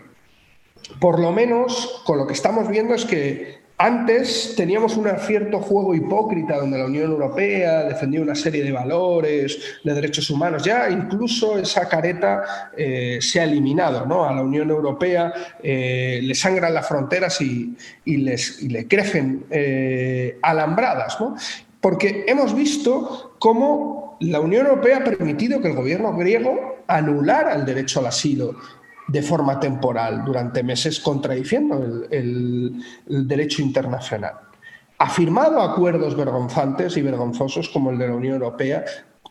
por 1.01 1.19
lo 1.19 1.33
menos 1.33 2.01
con 2.05 2.17
lo 2.17 2.25
que 2.25 2.33
estamos 2.33 2.69
viendo 2.69 2.95
es 2.95 3.03
que 3.03 3.58
antes 3.81 4.55
teníamos 4.57 4.97
un 4.97 5.07
cierto 5.25 5.61
juego 5.61 5.95
hipócrita 5.95 6.57
donde 6.57 6.77
la 6.77 6.85
Unión 6.85 7.11
Europea 7.11 7.85
defendía 7.85 8.21
una 8.21 8.35
serie 8.35 8.61
de 8.61 8.73
valores, 8.73 9.57
de 9.85 9.93
derechos 9.93 10.29
humanos. 10.29 10.63
Ya 10.63 10.89
incluso 10.89 11.57
esa 11.57 11.87
careta 11.87 12.71
eh, 12.75 13.19
se 13.21 13.39
ha 13.39 13.45
eliminado. 13.45 14.05
¿no? 14.05 14.25
A 14.25 14.33
la 14.33 14.43
Unión 14.43 14.69
Europea 14.69 15.33
eh, 15.63 16.19
le 16.21 16.35
sangran 16.35 16.73
las 16.73 16.89
fronteras 16.89 17.39
y, 17.39 17.73
les, 18.05 18.61
le 18.63 18.85
crecen 18.85 19.45
eh, 19.49 20.37
alambradas. 20.41 21.17
Porque 21.79 22.25
hemos 22.27 22.53
visto 22.53 23.37
cómo 23.39 24.17
la 24.19 24.41
Unión 24.41 24.67
Europea 24.67 24.97
ha 24.97 25.03
permitido 25.05 25.61
que 25.61 25.69
el 25.69 25.75
gobierno 25.75 26.13
griego 26.17 26.83
anulara 26.85 27.55
el 27.55 27.65
derecho 27.65 28.01
al 28.01 28.07
asilo 28.07 28.55
de 29.09 29.21
forma 29.21 29.59
temporal 29.59 30.23
durante 30.23 30.63
meses, 30.63 30.99
contradiciendo 30.99 32.05
el, 32.11 32.81
derecho 33.07 33.61
internacional. 33.61 34.33
Ha 34.99 35.09
firmado 35.09 35.61
acuerdos 35.61 36.15
vergonzantes 36.15 36.95
y 36.97 37.01
vergonzosos 37.01 37.69
como 37.69 37.89
el 37.89 37.97
de 37.97 38.07
la 38.07 38.15
Unión 38.15 38.35
Europea 38.35 38.83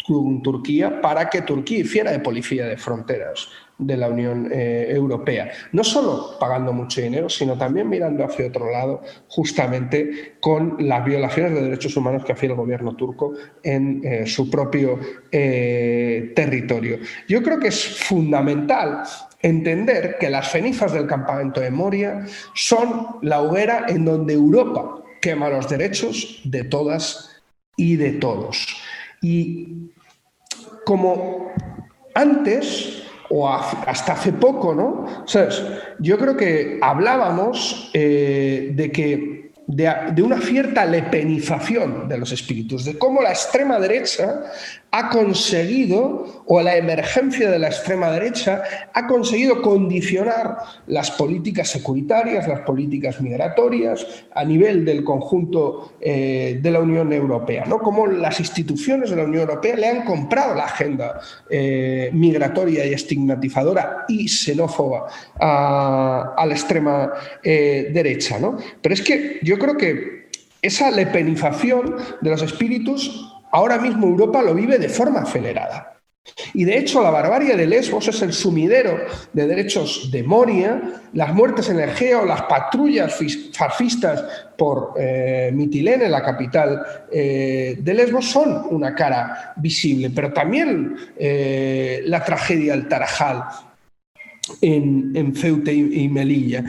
con 0.07 0.43
Turquía 0.43 1.01
para 1.01 1.29
que 1.29 1.43
Turquía 1.43 1.81
hiciera 1.81 2.11
de 2.11 2.21
policía 2.21 2.67
de 2.67 2.77
fronteras 2.79 3.49
de 3.77 3.97
la 3.97 4.09
Unión 4.09 4.51
eh, 4.51 4.87
Europea. 4.91 5.51
No 5.73 5.85
solo 5.85 6.37
pagando 6.41 6.73
mucho 6.73 7.01
dinero, 7.01 7.29
sino 7.29 7.57
también 7.57 7.89
mirando 7.89 8.25
hacia 8.25 8.49
otro 8.49 8.71
lado, 8.73 9.03
justamente 9.29 10.37
con 10.41 10.77
las 10.81 11.05
violaciones 11.05 11.55
de 11.55 11.63
derechos 11.63 11.97
humanos 11.97 12.25
que 12.25 12.33
hacía 12.33 12.49
el 12.49 12.57
gobierno 12.57 12.97
turco 12.97 13.35
en 13.63 14.01
eh, 14.03 14.27
su 14.27 14.51
propio 14.51 14.99
eh, 15.31 16.33
territorio. 16.35 16.99
Yo 17.29 17.43
creo 17.43 17.61
que 17.61 17.69
es 17.69 17.99
fundamental 17.99 19.03
entender 19.41 20.17
que 20.19 20.31
las 20.31 20.51
cenizas 20.51 20.93
del 20.93 21.07
campamento 21.07 21.61
de 21.61 21.71
Moria 21.71 22.27
son 22.55 23.19
la 23.23 23.41
hoguera 23.41 23.87
en 23.89 24.05
donde 24.05 24.35
Europa 24.35 25.03
quema 25.21 25.49
los 25.49 25.69
derechos 25.69 26.41
de 26.45 26.65
todas 26.65 27.43
y 27.77 27.97
de 27.97 28.13
todos. 28.13 28.67
Y 29.21 29.91
como 30.85 31.53
antes, 32.15 33.03
o 33.31 33.49
hasta 33.49 34.13
hace 34.13 34.33
poco, 34.33 34.75
¿no? 34.75 35.27
Yo 35.99 36.19
creo 36.19 36.37
que 36.37 36.79
hablábamos 36.81 37.91
eh, 37.93 38.73
de 38.75 38.91
que 38.91 39.39
de, 39.69 40.23
una 40.23 40.41
cierta 40.41 40.87
lepenización 40.87 42.09
de 42.09 42.19
los 42.19 42.33
espíritus, 42.33 42.87
de 42.87 42.99
cómo 42.99 43.21
la 43.21 43.31
extrema 43.31 43.79
derecha 43.79 44.45
ha 44.91 45.11
conseguido, 45.11 46.43
o 46.47 46.63
la 46.63 46.77
emergencia 46.77 47.51
de 47.51 47.59
la 47.59 47.69
extrema 47.69 48.11
derecha, 48.11 48.63
ha 48.95 49.07
conseguido 49.07 49.61
condicionar 49.61 50.57
las 50.87 51.11
políticas 51.11 51.69
securitarias, 51.69 52.49
las 52.49 52.61
políticas 52.61 53.21
migratorias 53.21 54.07
a 54.35 54.45
nivel 54.45 54.87
del 54.87 55.05
conjunto 55.05 55.93
eh, 56.01 56.59
de 56.63 56.71
la 56.71 56.81
Unión 56.81 57.13
Europea, 57.13 57.67
¿no? 57.67 57.79
Cómo 57.81 58.07
las 58.07 58.41
instituciones 58.41 59.11
de 59.11 59.17
la 59.17 59.25
Unión 59.25 59.43
Europea 59.43 59.77
le 59.77 59.89
han 59.89 60.05
comprado 60.05 60.55
la 60.55 60.65
agenda 60.65 61.21
eh, 61.51 62.11
migratoria 62.15 62.87
y 62.87 62.95
estigmatizadora 62.95 64.07
y 64.09 64.27
xenófoba 64.27 65.07
a, 65.39 66.45
la 66.47 66.55
extrema 66.55 67.13
eh, 67.43 67.91
derecha, 67.93 68.39
¿no? 68.39 68.57
Pero 68.81 68.95
es 68.95 69.03
que 69.03 69.39
yo 69.43 69.59
creo 69.59 69.77
que 69.77 70.29
esa 70.63 70.91
lepenización 70.91 71.97
de 72.21 72.31
los 72.31 72.43
espíritus 72.43 73.38
ahora 73.51 73.79
mismo 73.79 74.07
Europa 74.07 74.43
lo 74.43 74.55
vive 74.55 74.79
de 74.79 74.89
forma 74.89 75.21
acelerada. 75.21 75.95
Y 76.55 76.65
de 76.65 76.79
hecho 76.79 77.03
la 77.03 77.11
barbarie 77.11 77.57
de 77.57 77.67
Lesbos 77.67 78.09
es 78.09 78.21
el 78.23 78.33
sumidero 78.33 78.99
de 79.33 79.47
derechos 79.47 80.11
de 80.11 80.23
Moria, 80.23 80.81
las 81.13 81.33
muertes 81.35 81.69
en 81.71 81.81
Egeo, 81.81 82.25
las 82.25 82.43
patrullas 82.43 83.19
fascistas 83.53 84.25
por 84.57 84.95
eh, 84.99 85.51
Mitilene, 85.55 86.09
la 86.09 86.23
capital 86.23 86.83
eh, 87.11 87.79
de 87.81 87.95
Lesbos, 87.95 88.27
son 88.27 88.67
una 88.71 88.95
cara 88.95 89.55
visible, 89.57 90.11
pero 90.11 90.33
también 90.33 90.97
eh, 91.17 92.03
la 92.05 92.25
tragedia 92.25 92.73
del 92.75 92.89
Tarajal 92.89 93.45
en, 94.61 95.35
Ceuta 95.35 95.73
y 95.73 96.09
Melilla 96.09 96.65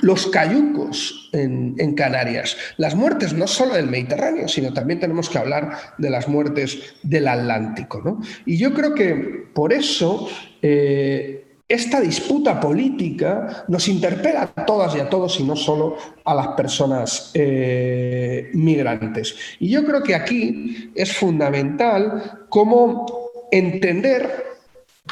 los 0.00 0.26
cayucos 0.28 1.30
en, 1.32 1.94
Canarias, 1.94 2.56
las 2.76 2.94
muertes 2.94 3.32
no 3.32 3.46
solo 3.46 3.74
del 3.74 3.88
Mediterráneo, 3.88 4.46
sino 4.48 4.72
también 4.72 5.00
tenemos 5.00 5.28
que 5.28 5.38
hablar 5.38 5.76
de 5.98 6.10
las 6.10 6.28
muertes 6.28 6.94
del 7.02 7.28
Atlántico. 7.28 8.20
Y 8.46 8.56
yo 8.56 8.72
creo 8.72 8.94
que 8.94 9.14
por 9.52 9.72
eso 9.72 10.28
eh, 10.62 11.48
esta 11.68 12.00
disputa 12.00 12.60
política 12.60 13.64
nos 13.68 13.88
interpela 13.88 14.42
a 14.54 14.64
todas 14.64 14.94
y 14.96 15.00
a 15.00 15.10
todos 15.10 15.38
y 15.40 15.44
no 15.44 15.56
solo 15.56 15.96
a 16.24 16.34
las 16.34 16.48
personas 16.48 17.30
eh, 17.34 18.50
migrantes. 18.54 19.36
Y 19.58 19.68
yo 19.70 19.84
creo 19.84 20.02
que 20.02 20.14
aquí 20.14 20.90
es 20.94 21.12
fundamental 21.12 22.46
cómo 22.48 23.06
entender 23.50 24.46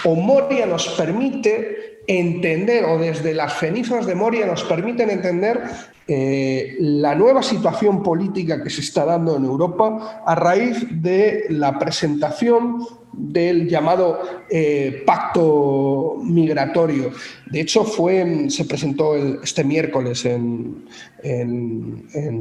o 0.04 0.14
Moria 0.14 0.66
nos 0.66 0.88
permite 0.88 1.85
entender, 2.06 2.84
o 2.84 2.98
desde 2.98 3.34
las 3.34 3.58
cenizas 3.58 4.06
de 4.06 4.14
Moria 4.14 4.46
nos 4.46 4.64
permiten 4.64 5.10
entender 5.10 5.62
eh, 6.08 6.76
la 6.78 7.14
nueva 7.14 7.42
situación 7.42 8.02
política 8.02 8.62
que 8.62 8.70
se 8.70 8.80
está 8.80 9.04
dando 9.04 9.36
en 9.36 9.44
Europa 9.44 10.22
a 10.24 10.34
raíz 10.36 10.86
de 11.02 11.46
la 11.48 11.78
presentación 11.78 12.86
del 13.16 13.68
llamado 13.68 14.20
eh, 14.50 15.02
pacto 15.06 16.18
migratorio. 16.22 17.10
De 17.46 17.60
hecho, 17.60 17.84
fue, 17.84 18.46
se 18.50 18.64
presentó 18.64 19.16
este 19.16 19.64
miércoles 19.64 20.24
en, 20.24 20.84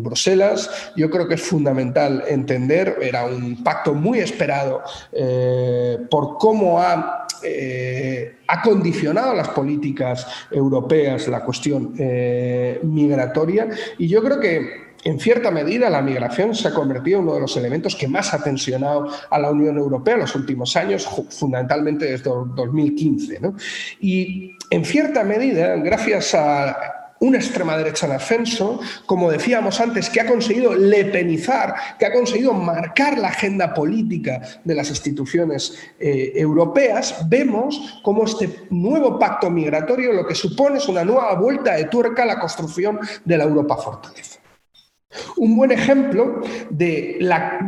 Bruselas. 0.04 0.92
Yo 0.96 1.10
creo 1.10 1.28
que 1.28 1.36
es 1.36 1.42
fundamental 1.42 2.24
entender, 2.28 2.98
era 3.02 3.26
un 3.26 3.64
pacto 3.64 3.96
muy 3.96 4.20
esperado 4.20 4.84
eh, 5.12 5.98
por 6.10 6.38
cómo 6.38 6.80
ha, 6.80 7.26
eh, 7.42 8.36
ha, 8.48 8.62
condicionado 8.62 9.34
las 9.34 9.50
políticas 9.50 10.28
europeas 10.52 11.28
la 11.28 11.44
cuestión 11.44 11.96
migratoria. 12.84 13.70
Y 13.98 14.08
yo 14.08 14.22
creo 14.22 14.40
que 14.40 14.85
en 15.06 15.20
cierta 15.20 15.52
medida, 15.52 15.88
la 15.92 16.02
migración 16.02 16.56
se 16.56 16.68
ha 16.68 16.74
convertido 16.74 17.20
en 17.20 17.26
uno 17.26 17.36
de 17.36 17.42
los 17.42 17.56
elementos 17.56 17.96
que 17.96 18.08
más 18.08 18.34
ha 18.34 18.44
tensionado 18.44 19.08
a 19.30 19.38
la 19.38 19.52
Unión 19.52 19.78
Europea 19.78 20.16
en 20.16 20.22
los 20.22 20.36
últimos 20.36 20.76
años, 20.76 21.08
fundamentalmente 21.30 22.06
desde 22.06 22.32
2015. 22.32 23.40
Y 24.02 24.58
en 24.72 24.84
cierta 24.84 25.24
medida, 25.24 25.76
gracias 25.76 26.34
a 26.34 26.76
una 27.20 27.38
extrema 27.38 27.78
derecha 27.78 28.08
en 28.08 28.14
ascenso, 28.14 28.80
como 29.06 29.32
decíamos 29.32 29.80
antes, 29.80 30.10
que 30.10 30.22
ha 30.22 30.26
conseguido 30.26 30.74
lepenizar, 30.74 31.76
que 32.00 32.08
ha 32.08 32.12
conseguido 32.12 32.54
marcar 32.54 33.20
la 33.20 33.28
agenda 33.28 33.76
política 33.76 34.42
de 34.64 34.74
las 34.74 34.90
instituciones 34.90 35.78
eh, 36.00 36.34
europeas, 36.36 37.30
vemos 37.30 38.02
cómo 38.04 38.26
este 38.26 38.66
nuevo 38.72 39.20
pacto 39.20 39.52
migratorio 39.52 40.14
lo 40.14 40.26
que 40.26 40.34
supone 40.34 40.80
es 40.80 40.88
una 40.88 41.06
nueva 41.06 41.36
vuelta 41.36 41.76
de 41.76 41.86
tuerca 41.86 42.24
a 42.24 42.26
la 42.26 42.40
construcción 42.40 43.00
de 43.24 43.38
la 43.38 43.44
Europa 43.44 43.78
fortaleza. 43.78 44.40
Un 45.38 45.56
buen 45.56 45.72
ejemplo 45.72 46.42
de, 46.70 47.20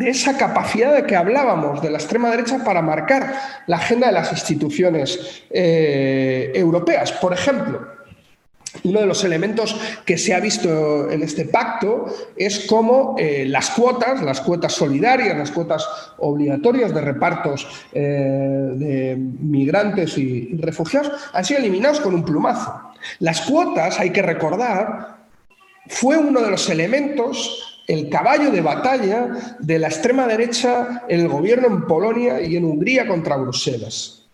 esa 0.06 0.38
capacidad 0.38 0.94
de 0.94 1.06
que 1.06 1.16
hablábamos 1.16 1.82
de 1.82 1.90
la 1.90 1.98
extrema 1.98 2.30
derecha 2.30 2.64
para 2.64 2.82
marcar 2.82 3.34
la 3.68 3.78
agenda 3.78 4.08
de 4.08 4.14
las 4.14 4.32
instituciones 4.32 5.44
eh, 5.50 6.52
europeas. 6.56 7.12
Por 7.14 7.34
ejemplo, 7.34 7.98
uno 8.84 9.00
de 9.00 9.06
los 9.06 9.24
elementos 9.24 9.76
que 10.06 10.18
se 10.18 10.34
ha 10.34 10.40
visto 10.40 11.10
en 11.10 11.24
este 11.24 11.46
pacto 11.46 12.06
es 12.36 12.66
cómo 12.68 13.16
eh, 13.18 13.46
las 13.48 13.70
cuotas, 13.72 14.22
las 14.22 14.42
cuotas 14.42 14.74
solidarias, 14.74 15.38
las 15.38 15.52
cuotas 15.52 15.88
obligatorias 16.18 16.94
de 16.94 17.02
repartos 17.02 17.68
eh, 17.94 18.72
de 18.74 19.16
migrantes 19.18 20.18
y 20.18 20.56
refugiados 20.58 21.12
han 21.34 21.46
sido 21.46 21.60
eliminados 21.60 22.00
con 22.00 22.14
un 22.14 22.24
plumazo. 22.24 22.82
Las 23.20 23.42
cuotas, 23.42 24.00
hay 24.00 24.12
que 24.12 24.22
recordar, 24.22 25.17
fue 25.90 26.18
uno 26.18 26.42
de 26.42 26.52
los 26.52 26.70
elementos, 26.70 27.84
el 27.88 28.10
caballo 28.10 28.52
de 28.52 28.62
batalla 28.62 29.56
de 29.60 29.80
la 29.80 29.88
extrema 29.88 30.28
derecha 30.28 31.04
en 31.08 31.22
el 31.22 31.28
gobierno 31.28 31.68
en 31.68 31.88
Polonia 31.88 32.42
y 32.42 32.56
en 32.58 32.66
Hungría 32.66 33.08
contra 33.08 33.38
Bruselas. 33.38 34.28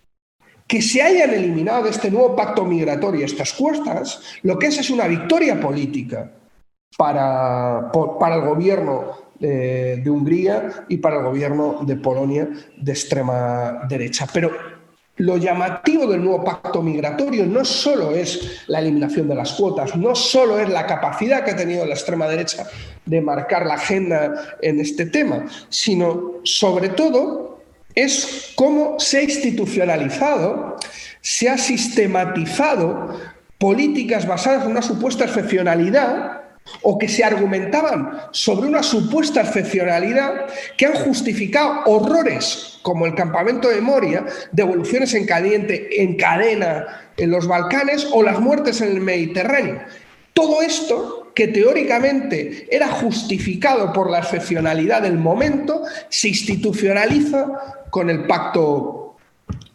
Que 0.68 0.82
se 0.82 1.02
hayan 1.02 1.32
eliminado 1.32 1.84
de 1.84 1.92
este 1.92 2.10
nuevo 2.10 2.36
pacto 2.36 2.66
migratorio 2.66 3.26
estas 3.26 3.54
cuestas, 3.54 4.22
lo 4.42 4.58
que 4.58 4.68
es 4.68 4.78
es 4.80 4.90
una 4.90 5.08
victoria 5.08 5.60
política 5.60 6.32
para, 6.98 7.92
para 8.20 8.36
el 8.36 8.42
gobierno 8.42 9.12
de, 9.40 9.98
de, 9.98 10.10
Hungría 10.10 10.86
y 10.88 10.98
para 10.98 11.18
el 11.18 11.24
gobierno 11.24 11.80
de 11.82 11.96
Polonia 11.98 12.50
de 12.78 12.92
extrema 12.92 13.82
derecha. 13.88 14.26
Pero 14.34 14.73
lo 15.18 15.38
llamativo 15.38 16.08
del 16.08 16.24
nuevo 16.24 16.44
pacto 16.44 16.82
migratorio 16.82 17.46
no 17.46 17.64
solo 17.64 18.12
es 18.12 18.64
la 18.68 18.80
eliminación 18.80 19.28
de 19.28 19.36
las 19.36 19.54
cuotas, 19.54 19.96
no 19.96 20.16
solo 20.16 20.60
es 20.60 20.70
la 20.70 20.88
capacidad 20.88 21.44
que 21.44 21.52
ha 21.52 21.56
tenido 21.56 21.86
la 21.86 21.94
extrema 21.94 22.28
derecha 22.28 22.66
de 23.06 23.22
marcar 23.22 23.66
la 23.66 23.76
agenda 23.76 24.58
en 24.62 24.80
este 24.80 25.06
tema, 25.06 25.46
sino 25.70 26.34
sobre 26.44 26.90
todo 26.90 27.62
es 27.94 28.54
cómo 28.56 29.00
se 29.00 29.20
ha 29.20 29.24
institucionalizado, 29.24 30.78
se 31.22 31.48
ha 31.48 31.58
sistematizado 31.58 33.20
políticas 33.60 34.28
basadas 34.28 34.66
en 34.66 34.72
una 34.72 34.82
supuesta 34.82 35.26
excepcionalidad 35.26 36.43
o 36.82 36.98
que 36.98 37.08
se 37.08 37.24
argumentaban 37.24 38.20
sobre 38.32 38.68
una 38.68 38.84
supuesta 38.84 39.42
excepcionalidad 39.42 40.48
que 40.78 40.86
han 40.86 40.94
justificado 40.94 41.84
horrores 41.86 42.80
como 42.82 43.06
el 43.06 43.16
campamento 43.16 43.70
de 43.70 43.82
Moria, 43.82 44.26
devoluciones 44.52 45.14
en 45.14 45.26
caliente, 45.26 46.02
en 46.02 46.16
cadena 46.16 47.12
en 47.18 47.32
los 47.32 47.48
Balcanes 47.48 48.08
o 48.12 48.24
las 48.24 48.40
muertes 48.40 48.82
en 48.82 48.90
el 48.90 49.02
Mediterráneo. 49.02 49.82
Todo 50.34 50.62
esto, 50.62 51.32
que 51.36 51.48
teóricamente 51.48 52.68
era 52.70 52.88
justificado 52.88 53.94
por 53.94 54.10
la 54.10 54.20
excepcionalidad 54.20 55.04
del 55.04 55.18
momento, 55.18 55.84
se 56.10 56.30
institucionaliza 56.30 57.86
con 57.90 58.10
el 58.10 58.26
pacto 58.26 59.03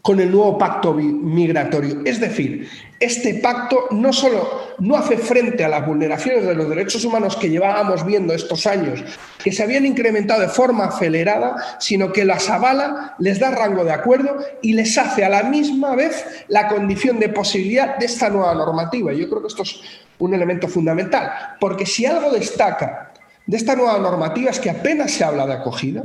con 0.09 0.19
el 0.19 0.31
nuevo 0.31 0.57
pacto 0.57 0.91
migratorio. 0.95 2.01
Es 2.03 2.19
decir, 2.19 2.67
este 2.99 3.35
pacto 3.35 3.89
no 3.91 4.11
solo 4.11 4.73
no 4.79 4.95
hace 4.95 5.19
frente 5.19 5.63
a 5.63 5.69
las 5.69 5.85
vulneraciones 5.85 6.47
de 6.47 6.55
los 6.55 6.67
derechos 6.67 7.05
humanos 7.05 7.35
que 7.35 7.47
llevábamos 7.47 8.03
viendo 8.03 8.33
estos 8.33 8.65
años, 8.65 9.03
que 9.43 9.51
se 9.51 9.61
habían 9.61 9.85
incrementado 9.85 10.41
de 10.41 10.47
forma 10.47 10.85
acelerada, 10.85 11.77
sino 11.79 12.11
que 12.11 12.25
las 12.25 12.49
avala, 12.49 13.13
les 13.19 13.39
da 13.39 13.51
rango 13.51 13.83
de 13.83 13.91
acuerdo 13.91 14.39
y 14.63 14.73
les 14.73 14.97
hace 14.97 15.23
a 15.23 15.29
la 15.29 15.43
misma 15.43 15.95
vez 15.95 16.25
la 16.47 16.69
condición 16.69 17.19
de 17.19 17.29
posibilidad 17.29 17.99
de 17.99 18.07
esta 18.07 18.31
nueva 18.31 18.55
normativa. 18.55 19.13
Yo 19.13 19.29
creo 19.29 19.43
que 19.43 19.49
esto 19.49 19.61
es 19.61 19.79
un 20.17 20.33
elemento 20.33 20.67
fundamental, 20.67 21.29
porque 21.59 21.85
si 21.85 22.07
algo 22.07 22.31
destaca 22.31 23.13
de 23.45 23.57
esta 23.57 23.75
nueva 23.75 23.99
normativa 23.99 24.49
es 24.49 24.59
que 24.59 24.71
apenas 24.71 25.11
se 25.11 25.23
habla 25.23 25.45
de 25.45 25.53
acogida, 25.53 26.03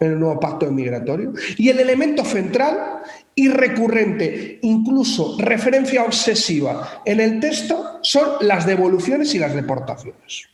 en 0.00 0.12
el 0.12 0.18
nuevo 0.18 0.40
pacto 0.40 0.70
migratorio. 0.70 1.32
Y 1.56 1.68
el 1.68 1.78
elemento 1.78 2.24
central 2.24 3.02
y 3.34 3.48
recurrente, 3.48 4.58
incluso 4.62 5.36
referencia 5.38 6.04
obsesiva 6.04 7.02
en 7.04 7.20
el 7.20 7.38
texto, 7.38 8.00
son 8.02 8.28
las 8.40 8.66
devoluciones 8.66 9.34
y 9.34 9.38
las 9.38 9.54
deportaciones. 9.54 10.48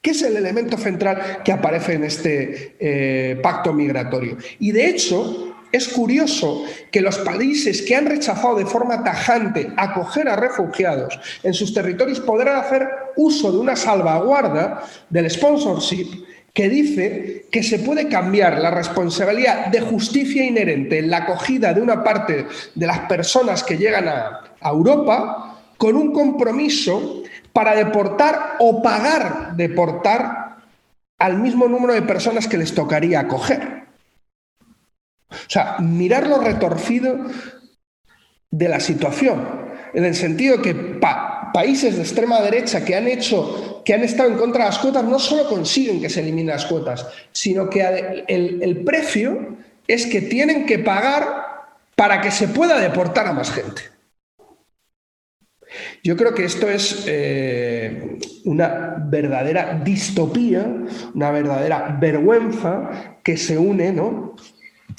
¿Qué 0.00 0.10
es 0.10 0.22
el 0.22 0.36
elemento 0.36 0.76
central 0.76 1.42
que 1.44 1.52
aparece 1.52 1.94
en 1.94 2.04
este 2.04 2.76
eh, 2.78 3.36
pacto 3.42 3.72
migratorio? 3.72 4.36
Y 4.58 4.72
de 4.72 4.88
hecho, 4.88 5.54
es 5.72 5.88
curioso 5.88 6.64
que 6.90 7.00
los 7.00 7.18
países 7.18 7.82
que 7.82 7.96
han 7.96 8.06
rechazado 8.06 8.56
de 8.56 8.66
forma 8.66 9.02
tajante 9.02 9.72
acoger 9.76 10.28
a 10.28 10.36
refugiados 10.36 11.18
en 11.42 11.54
sus 11.54 11.72
territorios 11.72 12.20
podrán 12.20 12.56
hacer 12.56 12.86
uso 13.16 13.50
de 13.50 13.58
una 13.58 13.74
salvaguarda 13.74 14.84
del 15.08 15.30
sponsorship 15.30 16.26
que 16.52 16.68
dice 16.68 17.46
que 17.50 17.62
se 17.62 17.78
puede 17.78 18.08
cambiar 18.08 18.58
la 18.58 18.70
responsabilidad 18.70 19.66
de 19.66 19.80
justicia 19.80 20.44
inherente 20.44 20.98
en 20.98 21.10
la 21.10 21.18
acogida 21.18 21.72
de 21.72 21.80
una 21.80 22.04
parte 22.04 22.46
de 22.74 22.86
las 22.86 23.00
personas 23.00 23.64
que 23.64 23.78
llegan 23.78 24.08
a, 24.08 24.40
Europa 24.64 25.60
con 25.76 25.96
un 25.96 26.12
compromiso 26.12 27.24
para 27.52 27.74
deportar 27.74 28.56
o 28.60 28.80
pagar 28.80 29.56
deportar 29.56 30.58
al 31.18 31.38
mismo 31.40 31.66
número 31.66 31.94
de 31.94 32.02
personas 32.02 32.46
que 32.46 32.58
les 32.58 32.72
tocaría 32.72 33.20
acoger. 33.20 33.82
O 35.30 35.48
sea, 35.48 35.78
mirar 35.80 36.28
lo 36.28 36.38
retorcido 36.38 37.26
de 38.52 38.68
la 38.68 38.78
situación, 38.78 39.48
en 39.94 40.04
el 40.04 40.14
sentido 40.14 40.62
que 40.62 40.74
países 41.52 41.96
de 41.96 42.02
extrema 42.02 42.40
derecha 42.40 42.84
que 42.84 42.94
han 42.94 43.08
hecho, 43.08 43.82
que 43.84 43.94
han 43.94 44.02
estado 44.02 44.30
en 44.30 44.36
contra 44.36 44.64
de 44.64 44.70
las 44.70 44.78
cuotas, 44.78 45.04
no 45.04 45.18
solo 45.18 45.48
consiguen 45.48 46.00
que 46.00 46.10
se 46.10 46.20
eliminen 46.20 46.54
las 46.54 46.66
cuotas, 46.66 47.06
sino 47.32 47.68
que 47.68 48.24
el, 48.28 48.82
precio 48.84 49.56
es 49.86 50.06
que 50.06 50.22
tienen 50.22 50.66
que 50.66 50.78
pagar 50.78 51.66
para 51.96 52.20
que 52.20 52.30
se 52.30 52.48
pueda 52.48 52.80
deportar 52.80 53.26
a 53.26 53.32
más 53.32 53.50
gente. 53.50 53.82
Yo 56.02 56.16
creo 56.16 56.34
que 56.34 56.44
esto 56.44 56.68
es 56.68 57.04
eh, 57.06 58.18
una 58.44 58.96
verdadera 59.06 59.80
distopía, 59.82 60.66
una 61.14 61.30
verdadera 61.30 61.96
vergüenza 61.98 63.18
que 63.22 63.36
se 63.36 63.56
une 63.56 63.92
¿no? 63.92 64.34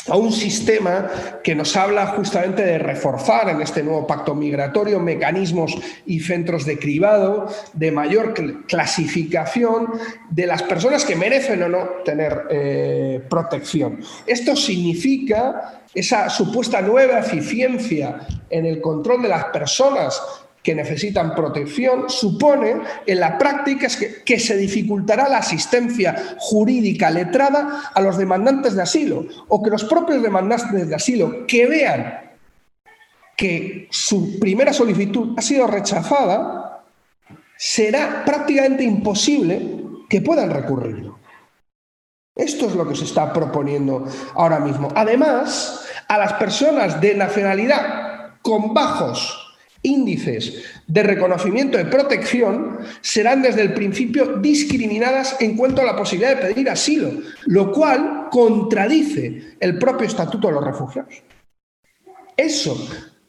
A 0.08 0.18
un 0.18 0.32
sistema 0.32 1.10
que 1.44 1.56
nos 1.56 1.76
habla 1.78 2.08
justamente 2.08 2.64
de 2.64 2.78
reforzar 2.78 3.50
en 3.50 3.62
este 3.62 3.84
nuevo 3.84 4.06
pacto 4.06 4.36
migratorio 4.36 5.00
mecanismos 5.00 5.76
y 6.06 6.20
centros 6.20 6.66
de 6.66 6.78
cribado, 6.78 7.48
de 7.74 7.92
mayor 7.92 8.34
clasificación 8.68 9.88
de 10.30 10.48
las 10.48 10.64
personas 10.64 11.06
que 11.06 11.16
merecen 11.16 11.64
o 11.64 11.70
no 11.70 11.86
tener 12.04 12.48
eh, 12.50 13.22
protección. 13.30 14.00
Esto 14.26 14.56
significa 14.56 15.84
esa 15.94 16.30
supuesta 16.30 16.82
nueva 16.82 17.20
eficiencia 17.20 18.28
en 18.50 18.66
el 18.66 18.82
control 18.82 19.22
de 19.22 19.30
las 19.30 19.46
personas 19.46 20.22
que 20.64 20.74
necesitan 20.74 21.36
protección, 21.36 22.10
supone 22.10 22.78
en 23.06 23.20
la 23.20 23.38
práctica 23.38 23.88
que, 24.26 24.40
se 24.40 24.58
dificultará 24.58 25.28
la 25.28 25.40
asistencia 25.40 26.36
jurídica 26.40 27.12
letrada 27.12 27.92
a 27.94 28.02
los 28.02 28.18
demandantes 28.18 28.76
de 28.76 28.82
asilo 28.82 29.26
o 29.50 29.62
que 29.62 29.70
los 29.70 29.84
propios 29.84 30.24
demandantes 30.24 30.88
de 30.88 30.96
asilo 30.96 31.46
que 31.46 31.68
vean 31.68 32.32
que 33.36 33.88
su 33.92 34.40
primera 34.40 34.72
solicitud 34.72 35.34
ha 35.38 35.42
sido 35.42 35.68
rechazada, 35.68 36.84
será 37.58 38.24
prácticamente 38.26 38.84
imposible 38.84 39.82
que 40.10 40.22
puedan 40.22 40.50
recurrirlo. 40.50 41.20
Esto 42.36 42.68
es 42.68 42.76
lo 42.76 42.88
que 42.88 42.96
se 42.96 43.06
está 43.06 43.34
proponiendo 43.34 44.06
ahora 44.36 44.60
mismo. 44.60 44.90
Además, 44.96 45.86
a 46.08 46.18
las 46.18 46.34
personas 46.34 47.00
de 47.02 47.16
nacionalidad 47.16 48.40
con 48.42 48.74
bajos 48.74 49.43
índices 49.84 50.64
de 50.88 51.04
reconocimiento 51.04 51.78
de 51.78 51.86
protección 51.86 52.80
serán 53.02 53.42
desde 53.42 53.62
el 53.62 53.74
principio 53.74 54.38
discriminadas 54.38 55.38
en 55.40 55.56
cuanto 55.56 55.82
a 55.82 55.86
la 55.86 55.96
posibilidad 55.96 56.36
de 56.36 56.54
pedir 56.54 56.70
asilo, 56.70 57.12
lo 57.46 57.72
cual 57.72 58.28
contradice 58.32 59.56
el 59.60 59.78
propio 59.78 60.08
Estatuto 60.08 60.48
de 60.48 60.54
los 60.54 60.64
Refugiados. 60.64 61.24
Eso 62.36 62.76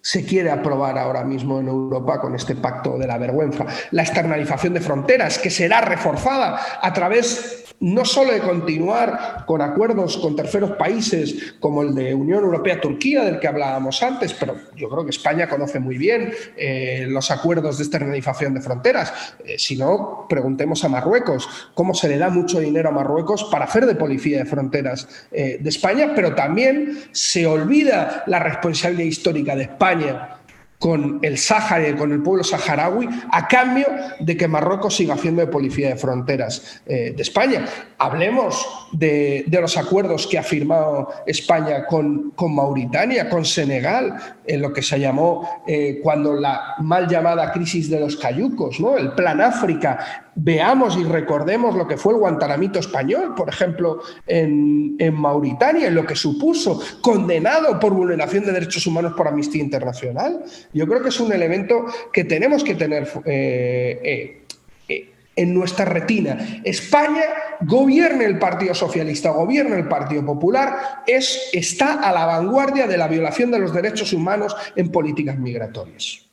se 0.01 0.25
quiere 0.25 0.51
aprobar 0.51 0.99
ahora 0.99 1.25
mismo 1.25 1.61
en 1.61 1.69
Europa 1.69 2.21
con 2.21 2.35
este 2.35 2.55
pacto 2.55 2.99
de 2.99 3.07
la 3.07 3.17
vergüenza. 3.17 3.65
La 3.91 4.03
externalización 4.03 4.75
de 4.75 4.81
fronteras, 4.81 5.39
que 5.39 5.49
será 5.49 5.81
reforzada 5.81 6.61
a 6.81 6.93
través 6.93 7.64
no 7.81 8.05
solo 8.05 8.33
de 8.33 8.41
continuar 8.41 9.45
con 9.47 9.61
acuerdos 9.61 10.17
con 10.19 10.37
terceros 10.37 10.73
países 10.73 11.55
como 11.61 11.83
el 11.83 11.95
de 11.95 12.15
Unión 12.15 12.45
Europea-Turquía, 12.45 13.25
del 13.25 13.41
que 13.41 13.49
hablábamos 13.49 14.03
antes, 14.03 14.33
pero 14.33 14.57
yo 14.77 14.89
creo 14.89 15.05
que 15.05 15.11
España 15.11 15.49
conoce 15.49 15.81
muy 15.81 15.99
bien 15.99 16.33
eh, 16.57 17.07
los 17.09 17.31
acuerdos 17.31 17.79
de 17.79 17.85
externalización 17.85 18.55
de 18.55 18.61
fronteras. 18.61 19.13
Eh, 19.45 19.57
si 19.59 19.77
no, 19.77 20.27
preguntemos 20.29 20.85
a 20.85 20.89
Marruecos 20.89 21.49
cómo 21.75 21.95
se 21.95 22.09
le 22.09 22.19
da 22.19 22.31
mucho 22.31 22.61
dinero 22.61 22.89
a 22.89 22.93
Marruecos 22.93 23.45
para 23.45 23.67
hacer 23.67 23.87
de 23.87 23.95
policía 23.95 24.39
de 24.39 24.45
fronteras 24.47 25.09
eh, 25.31 25.59
de 25.61 25.69
España, 25.69 26.13
pero 26.15 26.35
también 26.35 26.99
se 27.13 27.47
olvida 27.47 28.25
la 28.27 28.39
responsabilidad 28.39 29.09
histórica 29.09 29.57
de 29.57 29.65
España 29.65 30.39
con 30.85 31.19
el 31.23 31.39
Sáhara 31.39 31.89
y 31.89 31.95
con 31.95 32.13
el 32.13 32.23
pueblo 32.23 32.45
saharaui 32.45 33.09
a 33.33 33.49
cambio 33.49 33.87
de 34.21 34.37
que 34.37 34.47
Marruecos 34.47 34.95
siga 34.95 35.15
haciendo 35.15 35.49
policía 35.49 35.89
de 35.89 35.97
fronteras 35.97 36.83
eh, 36.85 37.15
de 37.17 37.23
España. 37.23 37.65
Hablemos 37.97 38.87
de, 38.93 39.47
los 39.49 39.79
acuerdos 39.79 40.27
que 40.27 40.37
ha 40.37 40.43
firmado 40.43 41.09
España 41.27 41.87
con, 41.87 42.33
con, 42.33 42.55
Mauritania, 42.55 43.31
con 43.31 43.47
Senegal, 43.47 44.15
en 44.47 44.61
lo 44.61 44.75
que 44.75 44.83
se 44.83 45.01
llamó 45.01 45.63
eh, 45.67 46.01
cuando 46.03 46.35
la 46.35 46.75
mal 46.81 47.09
llamada 47.09 47.51
crisis 47.51 47.89
de 47.89 48.01
los 48.01 48.17
cayucos, 48.17 48.79
¿no? 48.79 48.99
el 48.99 49.13
Plan 49.13 49.41
África, 49.41 50.24
veamos 50.37 50.97
y 50.97 51.05
recordemos 51.05 51.75
lo 51.75 51.87
que 51.87 51.97
fue 51.97 52.15
el 52.15 52.19
Guantanamito 52.19 52.79
español, 52.79 53.35
por 53.35 53.49
ejemplo, 53.49 54.01
en, 54.27 54.97
Mauritania, 55.15 55.91
lo 55.91 56.07
que 56.07 56.17
supuso, 56.17 56.81
condenado 57.01 57.79
por 57.79 57.93
vulneración 57.93 58.45
de 58.45 58.53
derechos 58.53 58.87
humanos 58.87 59.15
por 59.17 59.29
Amnistía 59.29 59.63
Internacional. 59.63 60.45
Yo 60.73 60.87
creo 60.87 61.03
que 61.03 61.09
es 61.09 61.21
un 61.21 61.33
elemento 61.33 61.87
que 62.13 62.25
tenemos 62.25 62.65
que 62.65 62.75
tener 62.75 63.09
eh, 63.25 64.01
eh, 64.03 64.43
eh, 64.89 65.13
en 65.37 65.55
nuestra 65.55 65.85
retina. 65.85 66.61
España, 66.65 67.25
gobierne 67.61 68.25
el 68.25 68.39
Partido 68.39 68.75
Socialista, 68.75 69.31
gobierne 69.31 69.77
el 69.77 69.89
Partido 69.89 70.25
Popular, 70.25 71.03
es, 71.07 71.51
está 71.53 72.01
a 72.01 72.13
la 72.13 72.27
vanguardia 72.27 72.87
de 72.87 72.97
la 72.97 73.09
violación 73.09 73.51
de 73.51 73.59
los 73.59 73.73
derechos 73.73 74.13
humanos 74.13 74.57
en 74.77 74.91
políticas 74.91 75.39
migratorias. 75.39 76.25